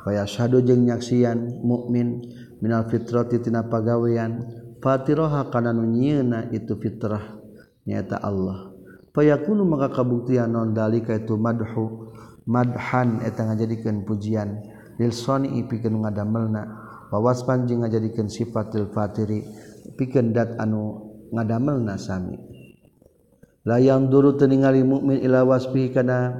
[0.04, 2.20] Wa yashhadu jeung nyaksian mukmin
[2.60, 4.44] minal fitrati tina pagawean
[4.84, 7.40] fatiroha kana nunyeuna itu fitrah
[7.88, 8.68] nyata Allah.
[9.16, 12.12] Fayakunu maka kabuktian non dalika itu madhu
[12.44, 14.60] madhan eta ngajadikeun pujian.
[15.00, 16.68] Lil soni pikeun ngadamelna
[17.08, 19.40] wawas panjing ngajadikeun sifatil fatiri
[19.96, 22.36] pikeun dat anu ngadamelna sami.
[23.64, 26.36] Layang duru teningali mukmin ila wasfihi kana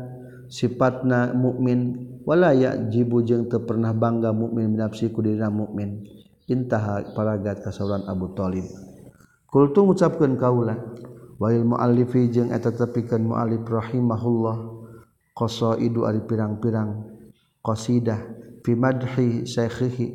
[0.52, 2.52] sifatna mukmin wala
[2.92, 6.05] jibu jeung teu pernah bangga mukmin binafsi ku diri mukmin.
[6.50, 8.66] Intaha paragat kasauran Abu Thalib
[9.52, 10.74] kultu ngucapkeun kaula
[11.37, 14.57] wal muallifi jeung eta tepikeun muallif rahimahullah
[15.37, 17.05] qasaidu ari pirang-pirang
[17.61, 18.16] qasidah
[18.64, 20.07] fi madhi syaikhihi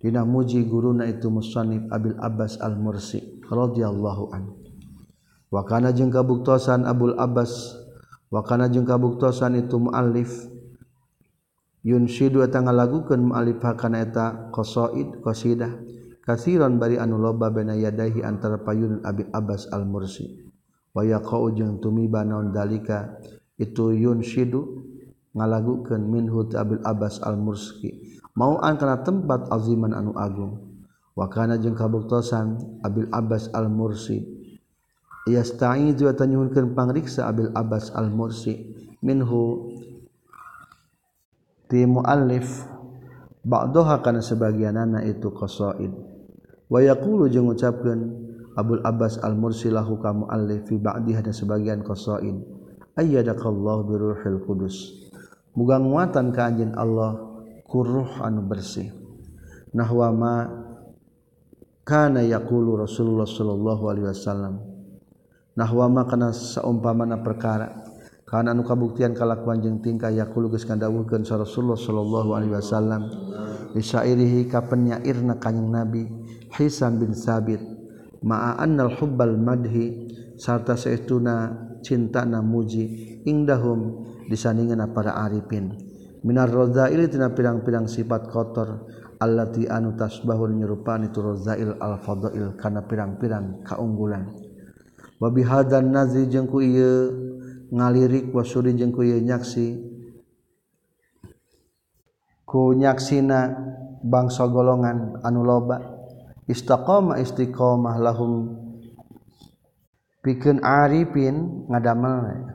[0.00, 4.54] dina muji guruna itu musannif Abil Abbas Al-Mursi radhiyallahu anhu.
[5.50, 7.78] Wakana jeung kabuktosan Abdul Abbas
[8.28, 10.50] wa kana jeung kabuktosan itu muallif.
[11.86, 15.70] Yunsyidu eta ngalagukeun muallif kana eta qasaid qasidah.
[16.26, 20.42] Kasiran bari anu loba bena yadaihi antara payun Abi Abbas al-Mursi.
[20.90, 23.14] Wa yaqau jeung tumiba naon dalika
[23.54, 24.82] itu yunsyidu
[25.38, 28.18] ngalagukeun minhu Abdul Abbas al-Mursi.
[28.34, 30.75] Mau an kana tempat aziman anu agung.
[31.16, 34.20] Wa kana jeung kabuktosan Abil Abbas al-Mursi.
[35.26, 38.76] Yasta'izu wa tanyuhunkeun pangriksa Abil Abbas al-Mursi.
[39.00, 39.72] Minhu
[41.66, 42.68] ti muallif
[43.42, 45.90] ba'daha kana sebagianana itu qasaid.
[46.68, 48.00] Wa yaqulu jeung ngucapkeun
[48.56, 52.36] Abul Abbas al-Mursi lahu ka muallif fi ba'diha sebagian qasaid.
[52.96, 55.04] Ayyadakallahu biruhil qudus.
[55.56, 57.16] Mugang muatan ka anjeun Allah
[57.64, 58.92] kuruh anu bersih.
[59.76, 60.34] Nahwa ma
[61.86, 64.58] kana yaqulu Rasulullah sallallahu alaihi wasallam
[65.54, 67.86] nahwa ma kana saumpamana perkara?
[68.26, 73.06] Kana anu kabuktian kalakuan jeung tingkah yaqulu geus kandawuhkeun sa Rasulullah sallallahu alaihi wasallam
[73.70, 76.02] lisairihi ka penyairna kanjing Nabi
[76.58, 77.62] Hisan bin Sabit
[78.26, 81.54] ma'a annal hubbal madhi sarta saestuna
[81.86, 85.78] cintana muji indahum disandingan para arifin.
[86.26, 92.84] Minar rodaili tina pirang-pirang sifat kotor allati anu tasbahun nyerupani itu rozail al fadail kana
[92.84, 94.28] pirang-pirang kaunggulan.
[95.16, 97.12] Wa bihadan nazi jeung ku ieu
[97.72, 99.80] ngalirik wa suri jeung ku ieu nyaksi
[102.44, 103.56] ku nyaksina
[104.04, 105.96] bangsa golongan anu loba.
[106.46, 108.54] Istaqama istiqamah lahum
[110.22, 112.54] pikeun arifin ngadamel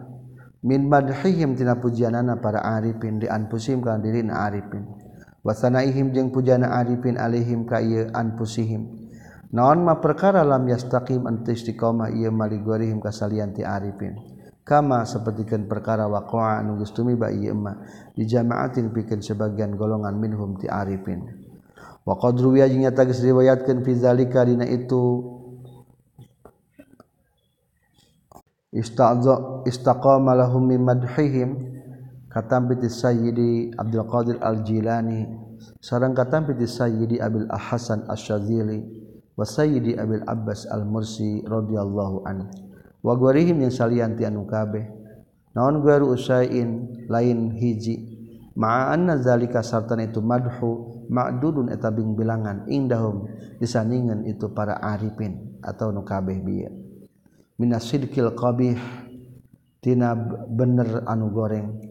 [0.64, 5.11] min madhihim tina pujianana para arifin di dianpusim kana dirina arifin.
[5.42, 8.88] Wasanaihim jeung pujana arifin alaihim ka ieu anfusihim.
[9.52, 14.16] Naon ma perkara lam yastaqim anta istiqomah ieu maligorihim kasalian ti arifin.
[14.64, 17.82] Kama sapertikeun perkara waqa'a anu geus tumiba ieu mah
[18.16, 21.26] di jamaatin pikeun sebagian golongan minhum ti arifin.
[22.08, 25.02] Wa qad ruwiya jeung nyata geus fi zalika dina itu
[29.68, 31.81] istaqama lahum madhihim
[32.32, 35.28] katampiti Sayyidi Abdul Qadir Al-Jilani.
[35.84, 38.80] Sareng katampiti Sayyidi Abil Hasan Asy-Syadzili
[39.36, 42.48] wa Sayyidi Abil Abbas Al-Mursi radhiyallahu anhu.
[43.04, 44.88] Wa gwarihim yang salianti anu kabeh.
[45.52, 48.08] Naon gwaru usain lain hiji?
[48.56, 53.28] Ma'a anna zalika sartan itu madhu ma'dudun eta bing bilangan indahum
[53.60, 56.72] disandingan itu para arifin atau nu kabeh bieu
[57.62, 58.76] minasidqil qabih
[59.86, 60.18] tina
[60.50, 61.91] bener anu goreng.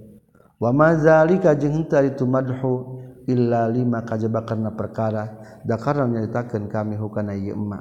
[0.60, 7.56] wamazalika jeung henteu itu madhu illa lima kajaba karena perkara dakarna nyaritakeun kami hukana ieu
[7.56, 7.80] emma.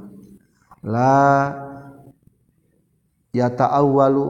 [0.80, 1.52] La
[3.36, 4.26] yata'awwalu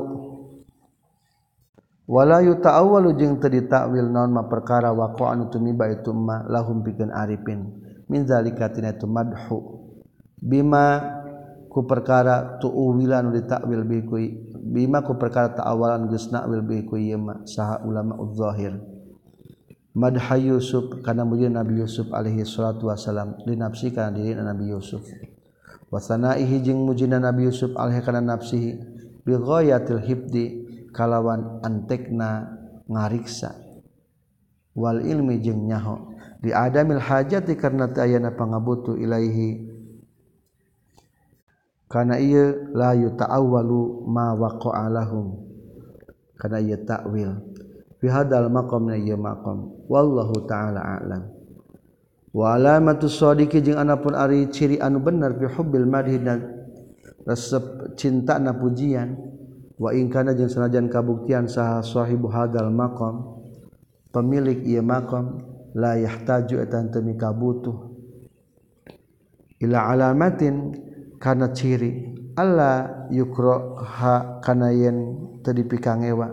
[2.10, 7.70] wala yuta'awwalu jeung teu ditakwil naon ma perkara waqa'an tumiba itu ma lahum pikeun arifin.
[8.10, 9.86] Min zalika tina itu madhu.
[10.40, 11.19] Bima
[11.70, 13.86] ku perkara tuuwilan di takwil
[14.60, 16.66] bima ku perkara ta'awalan geus nakwil
[16.98, 18.82] yema saha ulama udzahir
[19.94, 25.06] madha Yusuf kana muji Nabi Yusuf alaihi salatu wasalam linafsi kana diri Nabi Yusuf.
[25.90, 28.78] Wasanaihi jeung mujina Nabi Yusuf alaihi kana nafsihi
[29.26, 30.46] bi ghayatil hibdi
[30.94, 32.46] kalawan antekna
[32.86, 33.58] ngariksa.
[34.78, 36.14] Wal ilmi jeung nyaho
[36.46, 39.66] di adamil hajati karena tayana pangabutu ilaihi
[41.90, 45.42] karena ia layu ta'awalu ma waqa'a lahum.
[46.38, 47.34] Karena ia takwil
[47.98, 49.74] fi hadal maqam na ieu maqam.
[49.90, 51.28] Wallahu taala a'lam.
[52.30, 56.70] Wa alamatus sadiqi jeung anapun ari ciri anu bener fi hubbil madhi dan
[57.26, 59.18] resep cinta na pujian.
[59.76, 63.42] Wa in kana jeung sanajan kabuktian saha sahibu hadal maqam
[64.14, 65.42] pemilik ieu maqam
[65.74, 67.90] la yahtaju etan teu mikabutuh.
[69.60, 70.72] Ila alamatin
[71.20, 72.16] kana ciri.
[72.40, 76.32] Allah yukro ha kana yen terdipikang ewa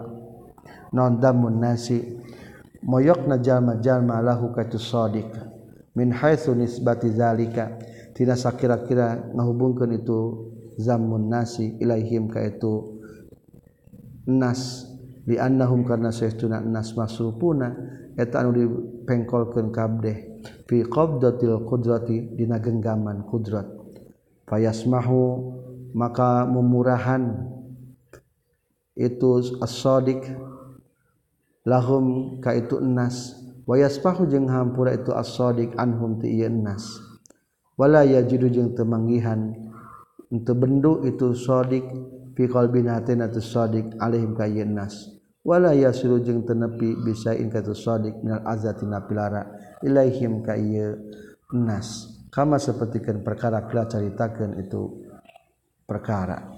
[0.95, 1.99] non damun nasi.
[2.87, 5.27] Moyok na jalma jalma lahu kaitu sodik
[5.99, 7.75] min haitsu nisbati zalika.
[8.15, 10.19] Tina sakira-kira ngahubungkeun itu
[10.79, 13.03] zamun nasi ilaihim ka itu
[14.31, 14.87] nas.
[15.27, 17.75] Di annahum karna sayyiduna nas masrupuna
[18.15, 20.39] eta anu dipengkolkeun kabdeh.
[20.71, 23.86] Fi qabdatil qudrati dina genggaman qudrat
[24.47, 25.53] payasmahu
[25.93, 27.51] maka memurahan
[28.97, 30.25] itu as-sodik
[31.69, 33.37] lahum ka itu enas
[33.69, 37.03] wayaspahu jeung hampura itu as-sodik anhum ti ieu enas
[37.77, 39.53] wala yajidu jeung teu manggihan
[40.33, 41.85] bendu itu sodik
[42.35, 45.13] fi qalbin hatin atau sodik alaihim ka ieu enas
[45.45, 49.45] wala yasiru jeung teu nepi bisain ka itu sodik minal azatina pilara
[49.85, 50.97] ilaihim ka ieu
[51.53, 55.09] enas kama sapertikeun perkara kala caritakeun itu
[55.89, 56.53] perkara.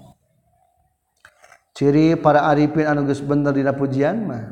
[1.71, 4.43] Ciri para arifin anu geus bener dina pujian mah.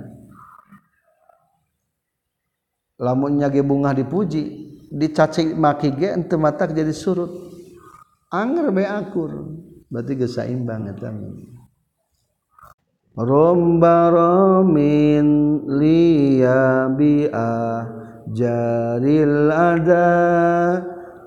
[3.04, 7.28] Lamunnya ge bunga dipuji dicaci maki ge ente mata jadi surut.
[8.32, 9.52] Anger be akur
[9.92, 11.12] berarti geus saimbang eta
[13.18, 17.52] Romba romin liya bi'a
[18.30, 20.06] jaril ada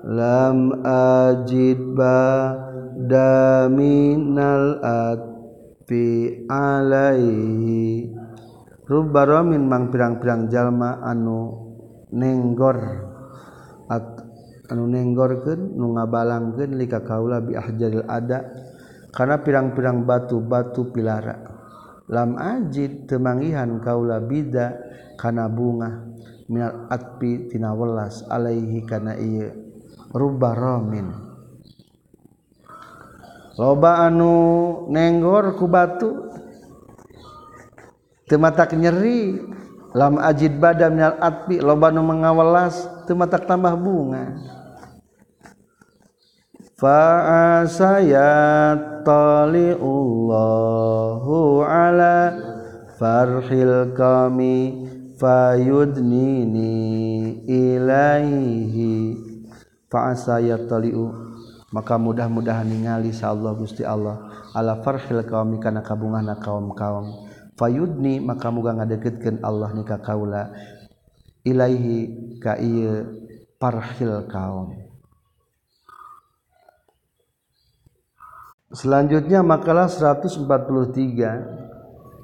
[0.05, 2.21] lam ajid ba
[2.97, 5.21] daminal at
[5.85, 6.03] fi
[6.49, 8.09] alaihi.
[8.91, 11.71] Rubbaromin mang pirang-pirang jalma anu
[12.11, 12.77] nenggor
[13.87, 14.19] at
[14.67, 18.51] anu nenggorkeun nu ngabalangkeun lika kaula bi ahjaril ada
[19.15, 21.39] karena pirang-pirang batu-batu pilara.
[22.11, 24.75] Lam ajid temangihan kaula bida
[25.15, 26.03] kana bunga
[26.51, 29.60] minal atpi tina welas alaihi kana ieu.
[30.11, 31.07] Rubah romin
[33.59, 34.35] loba anu
[34.91, 36.31] nenggor ku batu
[38.31, 39.43] tematak nyeri
[39.91, 44.39] lama ajid badam minal atbi loba nu mengawelas teu matak tambah bunga.
[46.79, 48.73] Fa saya
[49.05, 50.41] taliullahu
[51.61, 52.33] ala
[52.97, 54.89] farhil kami
[55.21, 56.73] fayudnini
[57.45, 59.30] ilaihi
[59.91, 61.11] fa saya taliu
[61.71, 64.27] maka mudah-mudahan ningali sa Allah Gusti Allah.
[64.51, 67.31] Ala farhil kami kana kabungahna kaum-kaum.
[67.55, 70.51] Fayudni maka muga ngadeketkeun Allah nika kaula.
[71.47, 72.11] Ilaihi
[72.43, 73.07] ka ieu
[73.55, 74.91] parhil kaum.
[78.71, 80.47] Selanjutnya makalah 143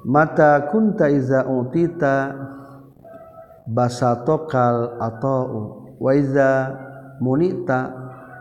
[0.08, 2.32] mata kunta iza utita
[3.68, 5.44] basatokal atau
[6.00, 6.72] wa iza
[7.20, 7.92] munita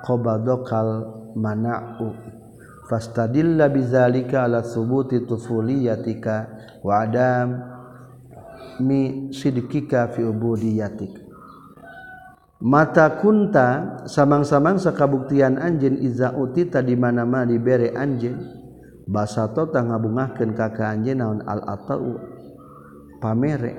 [0.06, 0.90] qabadokal
[1.38, 2.14] mana'u.
[2.88, 6.48] Fastadilla bizalika ala subuti tufuliyatika
[6.88, 7.60] wa adam
[8.80, 11.12] mi sidqika fi ubudiyatik.
[12.58, 18.40] Mata kunta samang-samang sakabuktian anjeun iza utita di mana-mana dibere anjeun
[19.06, 22.18] basato tang ngabungahkeun ka ka anjeun naon al atau
[23.22, 23.78] pamere.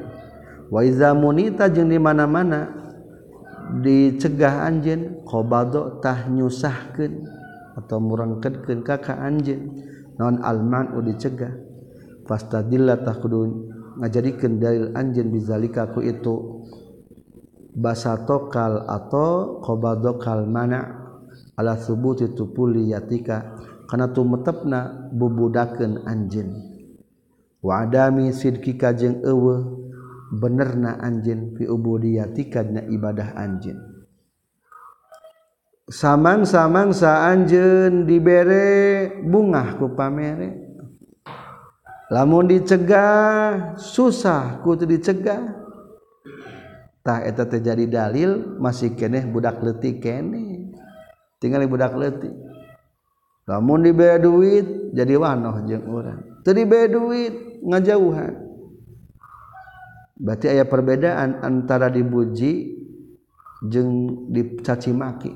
[0.68, 2.77] Wa iza munita jeung di mana-mana
[3.82, 4.86] dicegah anj
[5.28, 7.12] qbadotahnyusahkan
[7.78, 9.56] atau murangkatkan kakak anj
[10.16, 11.52] non alman dicegah?
[12.28, 13.16] Fastadillahtah
[13.98, 16.64] ngajadikan dalil anj bizalikaku itu.
[17.78, 20.98] Basa tokal atau qbadokal mana?
[21.54, 23.54] Ala subut itu puli yatika.
[23.88, 26.68] Karena tu metepna bubudakan anjin
[27.62, 29.77] wa adami sidkika jeung eueuh.
[30.28, 33.98] Benerna anjeun fi ubudiyatika dina ibadah anjeun
[35.88, 40.68] samang-samangsa Anjen dibere bunga ku pamere.
[42.08, 45.64] Lamun dicegah susah ku dicegah.
[47.04, 50.76] Tak eta terjadi dalil masih keneh budak letik kene
[51.40, 52.36] tinggal budak letik
[53.48, 56.20] lamun dibere duit jadi wanoh jeung urang.
[56.44, 58.47] Teu dibere duit ngajauhan
[60.18, 62.74] berarti aya perbedaan antara dibuji
[63.64, 65.32] jeung dicaci maki.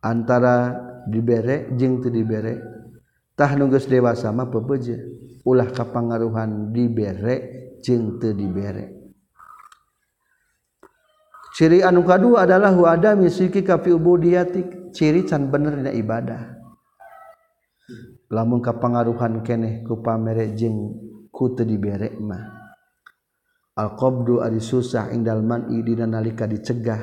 [0.00, 0.72] Antara
[1.04, 4.96] dibere jeung teu diberetah nunggus dewa sama pebeje.
[5.44, 7.36] Ulah kapangaruhan diberre
[7.80, 8.96] jeng teu dibere.
[11.56, 14.92] Ciri anu kedua adalah wa misiki syirki ubudiyatik.
[14.92, 16.60] Ciri can bener dina ibadah.
[18.30, 20.96] Lamun kapangaruhan keneh ku pamere jeng
[21.32, 21.66] ku teu
[22.20, 22.59] mah.
[23.80, 27.00] Alqobdu ari susah indal man'i dina nalika dicegah.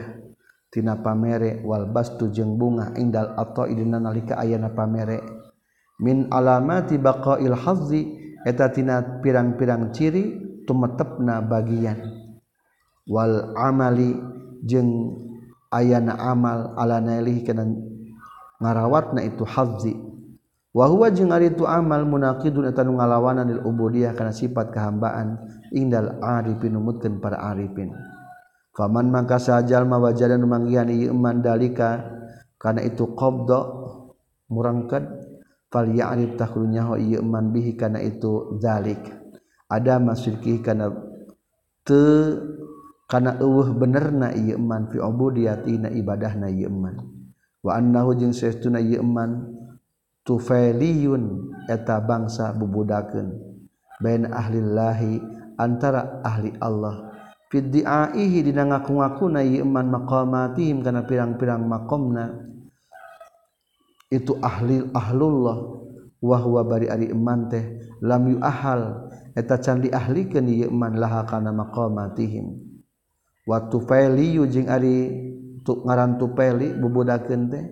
[0.69, 5.17] Tina pamere wal bastu jeung bunga indal atau dina nalika ayana pamere.
[5.97, 8.05] Min alamati baqail hazzi
[8.45, 10.37] eta tina pirang-pirang ciri
[10.69, 11.97] tumetepna bagian.
[13.09, 14.13] Wal amali
[14.61, 15.17] jeung
[15.73, 17.65] ayana amal ala nailih kana
[18.61, 19.97] ngarawatna itu hazzi.
[20.77, 25.41] wahwa jeung ari itu amal munaqidun eta nu ngalawanan lil ubudiyah kana sifat kehambaan
[25.73, 27.97] indal arifin numutkeun para arifin.
[28.77, 32.05] Faman mangka sajal mawajada nu manggihan ieu iman dalika
[32.61, 33.59] kana itu qabda
[34.53, 35.17] murangkad
[35.73, 39.01] fal ya'rif takhlunya ho ieu iman bihi kana itu zalik
[39.65, 40.93] ada masyirki kana
[41.81, 41.97] te
[43.09, 47.01] kana eueuh benerna ieu iman fi ubudiyati na ibadahna ieu iman.
[47.65, 49.56] Wa annahu jeung saestuna ieu iman
[50.27, 53.31] tufailiyun eta bangsa bubudakeun.
[54.03, 55.23] Ben ahlillahi
[55.55, 57.15] antara ahli Allah.
[57.47, 62.43] Fid diaihi dina ngaku-ngakuna iman maqamatihim kana pirang-pirang maqamna.
[64.11, 65.79] Itu ahli ahlullah.
[66.17, 67.63] Wa huwa bari ari iman teh
[68.03, 69.09] lam yuahal.
[69.31, 72.67] Eta can diahlikeun ieu iman laha kana maqamatihim.
[73.47, 75.23] Wa tufailiyu jeung ari
[75.63, 77.63] tu ngaran tufaili bubudakeun teh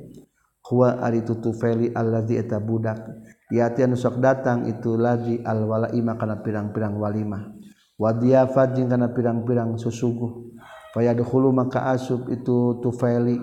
[0.66, 3.05] huwa ari tutufeli allazi eta budak
[3.53, 7.53] yatian sok datang itu lagi al walaima kana pirang-pirang walimah.
[7.95, 10.51] Wa diafat jeung kana pirang-pirang susuguh.
[10.91, 13.39] Fayadkhulu maka asub itu tufeli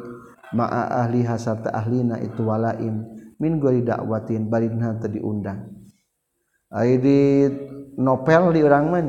[0.53, 3.07] ma'a ahli hasarta ahlina itu walaim.
[3.41, 5.73] Min gori dakwatin barinna teu diundang.
[6.73, 7.49] Ai di
[7.97, 9.03] nopel di urang mah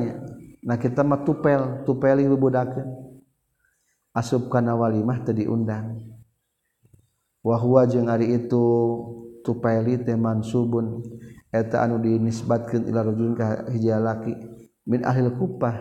[0.63, 2.87] nah kita mah tupel tupeli bubudakeun.
[4.13, 6.12] Asub kana walimah teu diundang
[7.43, 8.65] wahwa jeung ari itu
[9.43, 11.03] tupaili teh mansubun.
[11.53, 14.33] Eta anu dinisbatkeun ila rajulin ka hiji laki.
[14.89, 15.75] Min ahli kupah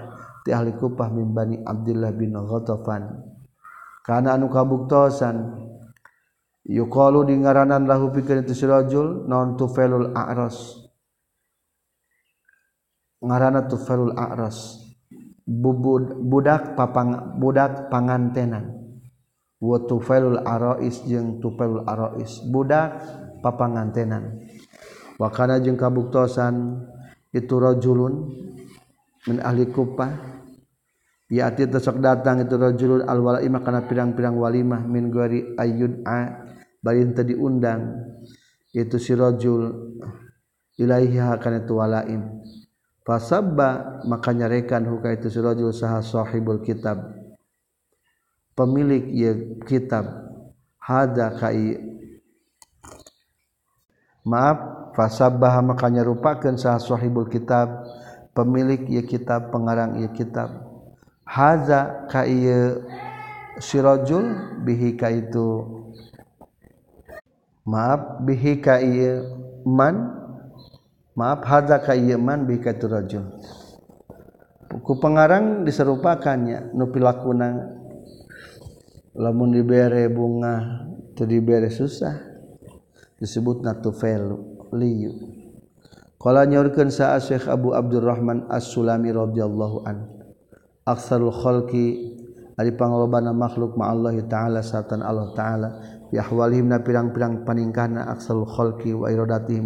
[0.44, 3.24] ti ahli kupah min bani abdillah bin ghatafan.
[4.04, 5.62] Kana anu kabuktosan
[6.66, 10.82] yuqalu di ngaranan lahu pikeun itu sirajul non naon tufailul a'ras?
[13.22, 14.82] Ngaranna tufailul a'ras
[15.46, 18.81] bubud budak papang budak pangantenan.
[19.62, 22.42] Wa tufelul arais jeung tufelul arais.
[22.50, 22.98] Budak
[23.38, 24.42] papangantenan.
[25.16, 26.82] Wa kana jeung kabuktosan
[27.30, 28.26] itu rajulun
[29.30, 30.34] min ahli kupah
[31.32, 36.44] Yati tesok datang itu rajulun al walaimah kana pirang-pirang walimah min gari ayud a
[36.84, 38.04] barin teu diundang.
[38.68, 39.96] Itu si rajul
[40.76, 42.44] ilaiha kana itu walaim.
[43.00, 47.21] Fasabba maka nyarekan huka itu si rajul saha sahibul kitab
[48.52, 49.30] pemilik ye
[49.64, 50.04] kitab.
[50.82, 51.78] Hada kai.
[54.22, 54.58] Maaf
[54.94, 57.86] fasabbaha makanya nyarupakeun sah sahibul kitab.
[58.32, 60.50] Pemilik ye kitab pengarang ye kitab.
[61.22, 62.82] Haza ka ieu
[63.60, 65.80] sirajul bihi ka itu
[67.68, 68.80] maaf bihi ka
[69.68, 70.18] man.
[71.12, 73.24] Maaf haza ka ieu man bihi ka itu rajul.
[74.80, 77.81] Ku pengarang diserupakannya nukpilakunan.
[79.16, 82.16] lamun diberre bunga tadi diberre susah
[83.20, 85.12] disebut natuvelu liu
[86.22, 90.06] kalau nyorkan saat Syekh Abu Abdurrahman As-Sulami radhiyallahu an
[90.86, 92.14] aksarul khalqi
[93.34, 95.68] makhluk ma Allah taala satan Allah taala
[96.12, 98.92] yahwalihim na pirang-pirang paningkana aksalul khalqi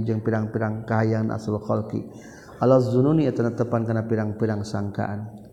[0.06, 1.60] jeung pirang-pirang kayan asalul
[2.56, 5.45] Allah zununi tepan karena pirang-pirang sangkaan.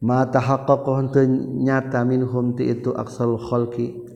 [0.00, 0.40] mata
[1.60, 4.10] nyata minhum itu aksarul khalqi.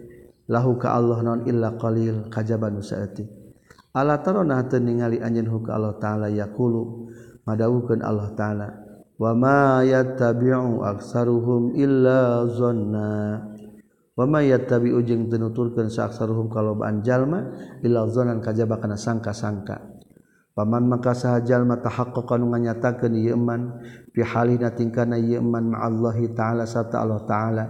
[0.45, 3.25] Lahu ka Allah non illa qalil kajban saati
[3.97, 7.09] Allah tarona teu ningali anjeun ka Allah taala yaqulu
[7.49, 8.69] madawukeun Allah taala
[9.17, 13.41] wa ma yattabi'u aksaruhum illa zanna.
[14.13, 17.49] Wa ma yattabi'u jeung teu nuturkeun sa aksaruhum kalobaan jalma
[17.81, 19.94] illa zannan kajaba kana sangka-sangka.
[20.55, 23.75] Paman maka sahajal mata hakko kanungan nyatakan yeman
[24.15, 27.65] pihalina tingkana yeman ma'allahi ta'ala sata Allah ta'ala.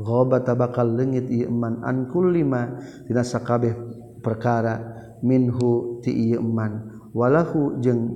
[0.00, 3.76] Ghoba tabakal lengit yeman an kullima tina sakabeh
[4.24, 4.80] perkara
[5.20, 8.08] minhu ti yeman walahu jeng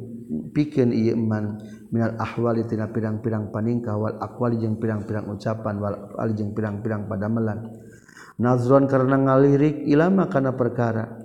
[0.57, 1.61] pikeun iman
[1.93, 7.77] minal ahwali tina pirang-pirang paningkah wal akwali jeung pirang-pirang ucapan wal ali jeung pirang-pirang padamelan
[8.41, 11.24] nazron karena ngalirik ilama karena perkara.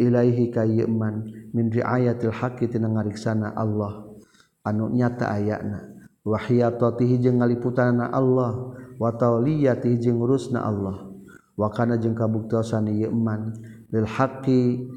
[0.00, 4.08] Ilaihi kayman min riayatil haqqi tina ngariksana Allah.
[4.64, 5.92] Anu nyata ayana
[6.24, 11.12] wa jeung ngaliputana Allah wa tawliyatihi jeung ngurusna Allah.
[11.60, 13.12] Wa kana jeung kabuktosan ieu
[13.92, 14.88] lil haqqi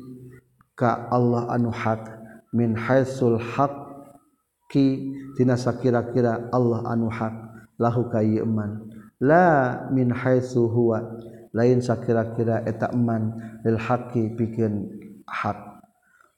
[0.79, 2.07] ka Allah anu haq
[2.53, 7.33] min haitsul haqqi tina sakira-kira Allah anu haq
[7.81, 8.89] lahu kayman
[9.21, 11.19] la min haitsu huwa
[11.53, 14.89] lain sakira-kira etakman lil haqi bikin
[15.29, 15.85] hak.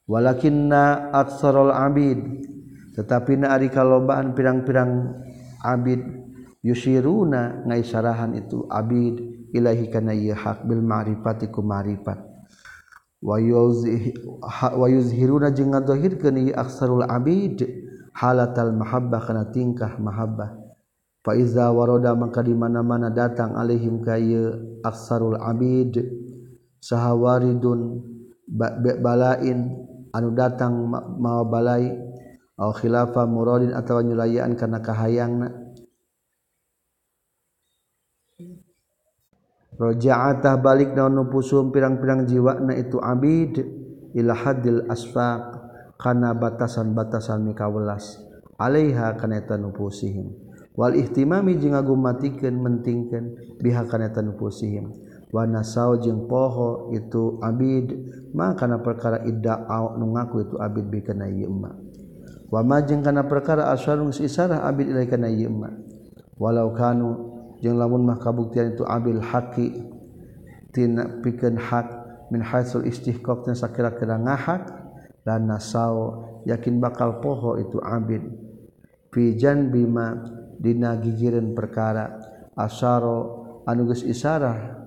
[0.06, 2.20] Walakinna aksarul abid.
[2.94, 5.20] Tetapi na ari kalobaan pirang-pirang
[5.64, 6.00] abid
[6.60, 9.20] yusiruna ngaisarahan itu abid
[9.52, 12.20] ilahi kana ieu hak bil ma'rifati ku ma'rifat.
[13.24, 13.40] Wa
[14.86, 17.64] yuzhiruna jeung ngadzahirkeun ieu aksarul abid
[18.16, 20.65] halatal mahabbah kana tingkah mahabbah
[21.26, 25.98] Faiza waroda maka di mana-mana datang alaihim kayu aksarul abid
[26.78, 27.98] sahawaridun
[29.02, 29.74] balain
[30.14, 30.86] anu datang
[31.18, 31.90] mawa balai
[32.54, 35.50] au khilafa muradin atawa nyulayaan kana kahayangna.
[39.82, 43.66] Roja'atah balik naon nupusum pirang-pirang jiwana itu abid
[44.14, 45.42] ila hadil asfaq
[45.98, 48.22] kana batasan-batasan mikawelas.
[48.62, 50.45] Alaiha kana eta nupusihim
[50.76, 54.92] Wal ihtimami jeung agumatikan mentingkan bihakaneta nupusihim.
[55.34, 57.92] wa nasau jeung poho itu abid
[58.32, 61.74] ma kana perkara idda'au nu ngaku itu abid bi kana ieu emma.
[62.46, 65.74] Wama jeung kana perkara asyarung sisarah abid ilai kana ieu emma.
[66.38, 67.10] Walau kanu
[67.58, 69.72] jeung lamun mah kabuktian itu abil haqi
[70.70, 71.88] tina pikeun hak
[72.28, 74.68] min hasil istihqaqna sakira-kira ngahak
[75.24, 78.20] dan nasau yakin bakal poho itu abid
[79.10, 82.16] fi janbima dina gigireun perkara.
[82.56, 83.16] Asyara
[83.68, 84.80] anu isarah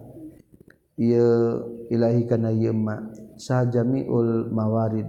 [0.97, 2.97] ieu ilahi kana ieu ma
[3.39, 5.07] sajamiul mawarid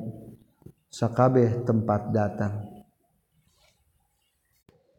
[0.91, 2.67] sakabeh tempat datang.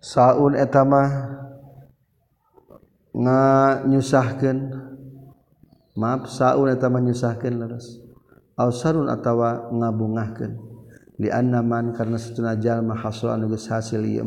[0.02, 1.10] Saun eta mah
[3.14, 4.60] nganyusahkeun.
[5.92, 8.02] Maaf saun eta mah nyusahkeun leres.
[8.58, 10.54] Ausarun atawa ngabungahkeun.
[11.22, 14.26] Li annaman karena satuna jalma hasil anu hasil ieu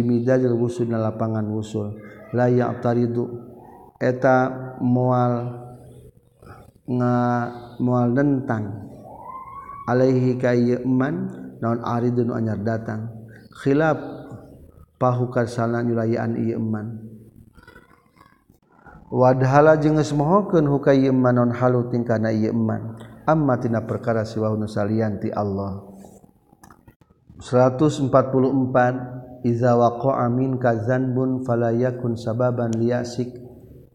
[0.00, 2.00] midajil wusul na lapangan wusul
[2.32, 3.28] layak taridu
[4.00, 4.48] eta
[4.80, 5.60] mual
[6.88, 7.14] nga
[7.78, 8.88] mual dentang.
[9.82, 11.28] Alaihi kayman
[11.60, 13.12] naon aridun anyar datang.
[13.62, 14.00] Khilaf
[14.96, 17.02] pahukar sana nyulayaan ieu iman
[19.12, 24.54] wadhala jeung geus mohokeun hukay iman naon halu tingkana ieu iman amma tina perkara siwa
[24.54, 25.84] nu salianti Allah.
[27.42, 33.34] 144 iza waqa'a minka zanbun fala yakun sababan liyasik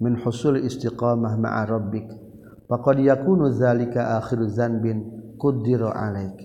[0.04, 2.08] min husul istiqamah ma'a rabbik.
[2.68, 5.08] Faqad yakunu zalika akhiru zanbin
[5.39, 6.43] qaddira alaik.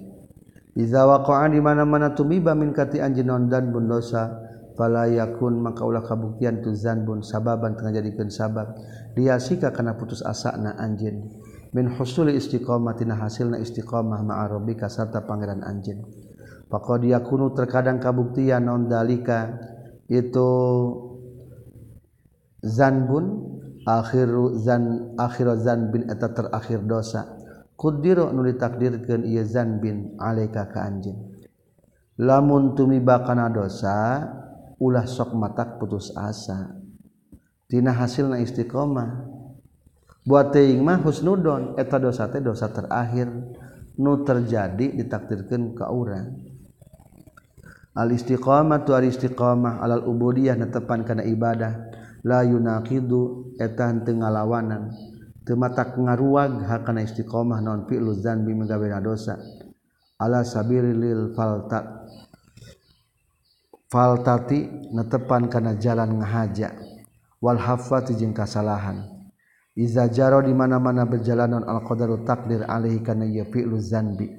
[0.78, 4.38] Iza waqa'a di mana-mana tumiba min kati anjinon dan bundosa
[4.78, 8.78] fala yakun maka ulah kabuktian tu zanbun sababan tengah jadikeun sabab.
[9.18, 11.28] Liyasika kana putus asana anjin
[11.72, 16.04] min husul istiqamah tina hasilna istiqamah ma'a rabbika sarta pangeran anjin
[16.72, 19.60] Pako dia kuno terkadang kabuktian non dalika
[20.08, 20.48] itu
[22.64, 23.44] zanbun
[23.84, 27.28] akhir zan akhir zan bin eta terakhir dosa.
[27.76, 31.36] Kudiro nu ditakdirkeun ieu zan bin alaika ka anjeun.
[32.16, 34.24] Lamun tumiba kana dosa
[34.80, 36.72] ulah sok matak putus asa.
[37.68, 39.28] Tina hasil na istiqomah.
[40.24, 43.28] Buat teing mah husnudon eta dosa teh dosa terakhir
[44.00, 46.51] nu terjadi ditakdirkan ke orang.
[47.96, 51.92] al-istiqamah tu al-istiqamah alal ubudiyah netepan kana ibadah.
[52.22, 54.94] La yunaqidu eta henteu ngalawanan.
[55.42, 59.42] Teu mata ngaruag hakana istiqamah naon fi'lu dzanbi menggawe dosa.
[60.22, 62.06] Ala sabilil falta.
[63.90, 66.70] Faltati netepan kana jalan ngahaja.
[67.42, 69.02] Wal hafati jeung kasalahan.
[69.74, 74.30] Iza jaro di mana-mana berjalan non al qadaru takdir alaihi kana ya fi'lu dzanbi.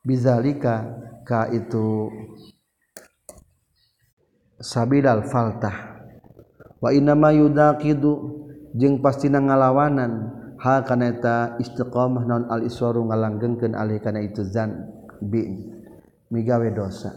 [0.00, 0.88] Bizalika
[1.26, 2.08] ka itu
[4.60, 6.06] sabidal faltah.
[6.80, 8.12] Wa inama yudaqidu
[8.76, 10.44] jeung pastina ngalawanan.
[10.56, 14.88] Hal kana eta istiqamah naon al iswaru ngalanggengkeun alih kana itu zan
[15.20, 15.44] bi
[16.32, 17.12] migawe dosa.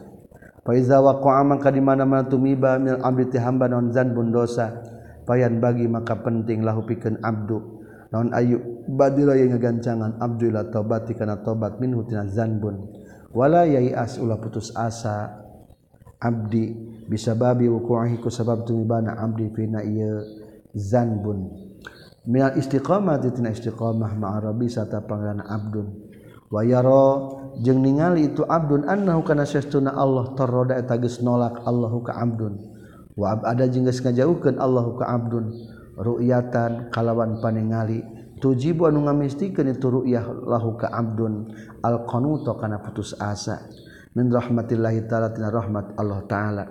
[0.59, 4.83] Fa iza waqa'a maka di mana-mana tumiba mil abdi ti hamba naon zan bun dosa
[5.23, 7.79] payan bagi maka penting lahu pikeun abdu.
[8.11, 8.59] Naon ayu
[8.91, 12.91] badira yang ngagancangan abdu ila tobat kana tobat minhu tina zanbun
[13.31, 15.47] wala yai as ulah putus asa.
[16.19, 16.75] abdi
[17.07, 20.21] bisa babi wukuahi ku sabab tumibana abdi fina ieu
[20.75, 21.47] zanbun.
[22.29, 25.87] Minal istiqamah tina istiqamah ma'a rabbi sarta pangeran abdun.
[26.51, 32.05] Wa yara jeung ningali itu abdun annahu kana sesuna Allah tarroda eta geus nolak Allahu
[32.05, 32.59] ka abdun.
[33.17, 35.49] Wa abada jeung geus ngajauhkeun Allahu ka abdun.
[35.97, 38.03] Ru'yatan kalawan paningali.
[38.39, 41.51] Tujibu anu ngamistikeun itu ru'yah lahu ka abdun.
[41.81, 43.67] Al-qanuto kana putus asa.
[44.19, 46.65] Min rahmatillahi taala tina rahmat Allah taala.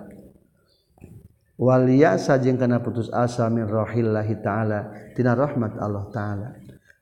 [1.57, 6.53] Wal yasa jeung kana putus asa min rahillahi taala tina rahmat Allah taala.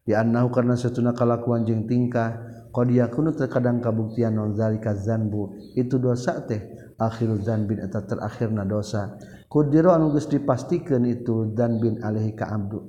[0.08, 2.56] Di annahu karna satuna kalakuan jeung tingkah
[2.88, 9.20] dia kuno terkadang kabuktian nonzalika zanbu itu dosa teh akhir zanbin eta terakhirna dosa.
[9.52, 12.88] Kudiro anuges dipastikan itu dan bin Alaihi ka Abdul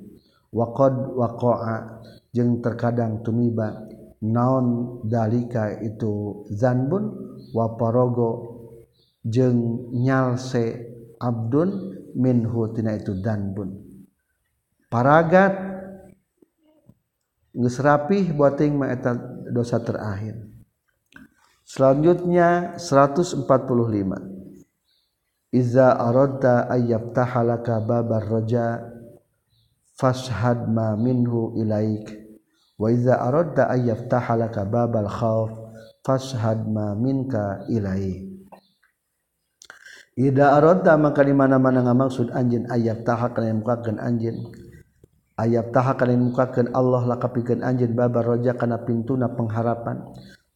[0.53, 1.75] waqad waqa'a
[2.33, 3.85] jeung terkadang tumiba
[4.21, 8.31] naon dalika itu zanbun wa parogo
[9.25, 10.89] jeung nyalse
[11.19, 13.75] abdun minhu tina itu danbun.
[14.89, 15.53] Paragat
[17.53, 19.13] geus rapih buat ting ma eta
[19.49, 20.37] dosa terakhir.
[21.69, 23.45] Selanjutnya 145
[25.49, 28.85] Iza aradta ayyaftahalaka babar raja
[29.97, 32.05] fashhad ma minhu ilaik.
[32.79, 35.68] Wa iza aradta ay yaftaha laka babal khauf
[36.09, 38.25] fashhad ma minka ilaik
[40.17, 44.51] Ida aradta maka di mana-mana ngamaksud anjeun ayat taha kana mukakeun anjeun
[45.37, 50.01] ayat taha kana mukakeun Allah lakapikeun anjeun babar roja kana pintuna pengharapan.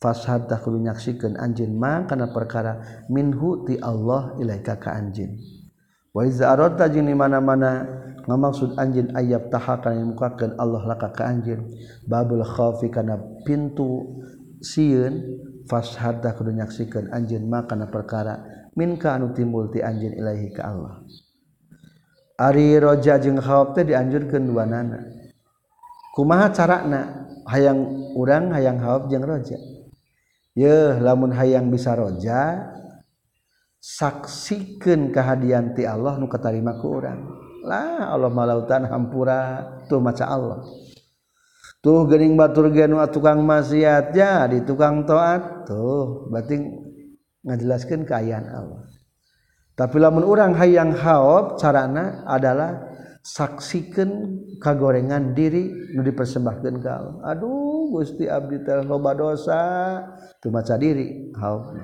[0.03, 5.39] Fashhad tah kudu nyaksikeun anjeun ma kana perkara minhu ti Allah ilaika ka anjeun
[6.11, 7.87] wa iza aradta di mana-mana
[8.27, 11.59] ngamaksud anjin ayat tahakan yang mukakan Allah laka ke anjin.
[12.03, 13.15] Babul khawfi kana
[13.47, 14.19] pintu
[14.63, 18.39] siun fashada kudu nyaksikan anjin makana perkara
[18.79, 21.03] minka anu timbul ti anjin ilahi ka Allah.
[22.39, 25.03] Ari roja jeung khawab teh dianjurkeun dua nana.
[26.15, 27.29] kumaha carana?
[27.43, 29.59] Hayang urang hayang khawab jeung roja.
[30.55, 32.71] Yeuh lamun hayang bisa roja
[33.83, 37.19] saksikan kehadian ti Allah nu katarima ku urang.
[37.67, 40.63] Lah Allah malautan hampura tuh maca Allah.
[41.83, 44.15] Tuh gening batur genu tukang maksiat.
[44.15, 45.67] Ya di tukang taat.
[45.67, 46.63] Tuh berarti
[47.43, 48.87] ngajelaskeun keayaan Allah.
[49.75, 52.87] Tapi lamun orang hayang haob carana adalah
[53.19, 57.15] saksikan kagorengan diri nu dipersembahkeun ka Allah.
[57.35, 58.79] Aduh Gusti abdi teh
[59.19, 59.61] dosa.
[60.39, 61.75] Tuh maca diri haob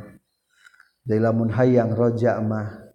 [1.09, 2.93] jadi lamun hayang roja mah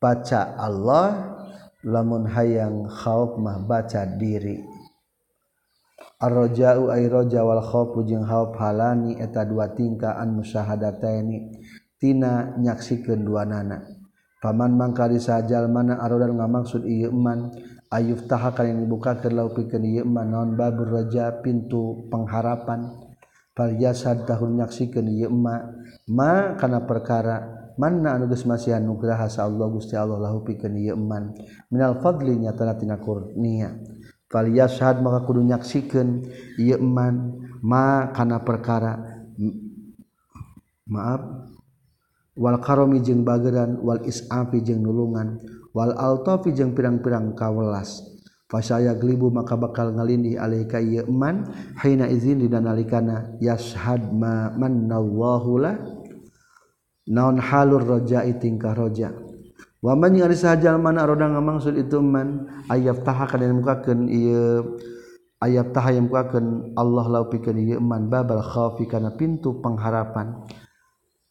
[0.00, 1.36] baca Allah
[1.84, 4.64] lamun hayang khauf mah baca diri
[6.20, 11.48] Arrojau airoja wal khofu jeung khauf halani eta dua tingkah an musyahadataini
[11.96, 13.80] tina nyaksikeun dua nana.
[14.36, 17.48] Paman mangkari sajal mana arodan ngamaksud ieu man
[17.88, 23.00] ayuf taha kalian dibukakeun lau pikeun ieu man naon babur raja pintu pengharapan.
[23.56, 25.72] Fal yasad tahun nyaksikeun ieu ma
[26.04, 27.72] ma kana perkara.
[27.80, 31.32] Mana anu geus masih anugerah sa Allah Gusti Allah lahu pikeun ieu man
[31.72, 33.72] minal fadli nyatana tina kurnia.
[34.30, 36.24] faliyashhad maka kudu nyaksikeun
[36.56, 37.36] ieu eman.
[37.60, 38.96] Ma kana perkara
[40.88, 41.20] maaf.
[42.40, 45.36] Wal karomi jeung bageran wal isafi jeung nulungan
[45.76, 48.00] wal altafi jeung pirang-pirang kawelas.
[48.48, 51.44] Fasaya glibu maka bakal ngalindih alaika ieu eman.
[51.84, 55.76] Hina izin dinalikana yashhad ma manallahu la
[57.10, 59.12] naon halur rajai tingkah roja?
[59.80, 64.60] Waman yang sahjal mana roda ngamangsud itu man ayat taha kan yang mukakan iya
[65.40, 70.44] ayat taha yang mukakan Allah lau pikeun ieu man babal khafi kana pintu pengharapan.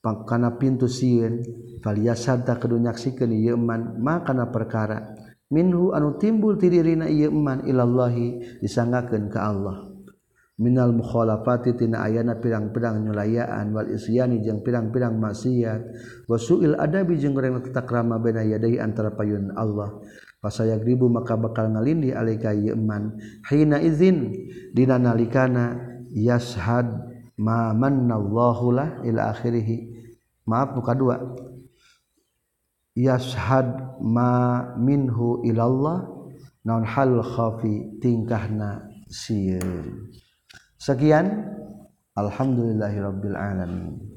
[0.02, 1.46] Kana pintu sieun
[1.86, 5.14] falyasadda kudu nyaksikeun ieu man ma kana perkara.
[5.54, 9.89] Minhu anu timbul ti dirina ieu man ilallahi disanggakeun ka Allah.
[10.60, 15.82] Minal mukhalafati tina ayana pirang-pirang nyulayaan wal isyani jeung pirang-pirang maksiat.
[16.28, 20.04] Wasuil adabi jeung goreng takrama baina yadai antara payun Allah.
[20.44, 23.16] Pasaya gribu maka bakal ngalindi alika yeman
[23.48, 24.36] hina izin
[24.76, 25.80] dina nalikana
[26.12, 26.92] yashhad
[27.40, 29.96] ma mannallahu la ila akhirih
[30.44, 31.24] maaf muka dua.
[33.00, 36.20] Yashhad ma minhu ilallah.
[36.68, 40.12] Naun hal khafi tingkahna sieun
[40.80, 41.46] sekian.
[42.18, 44.09] Alhamdulillahirabbil alamin.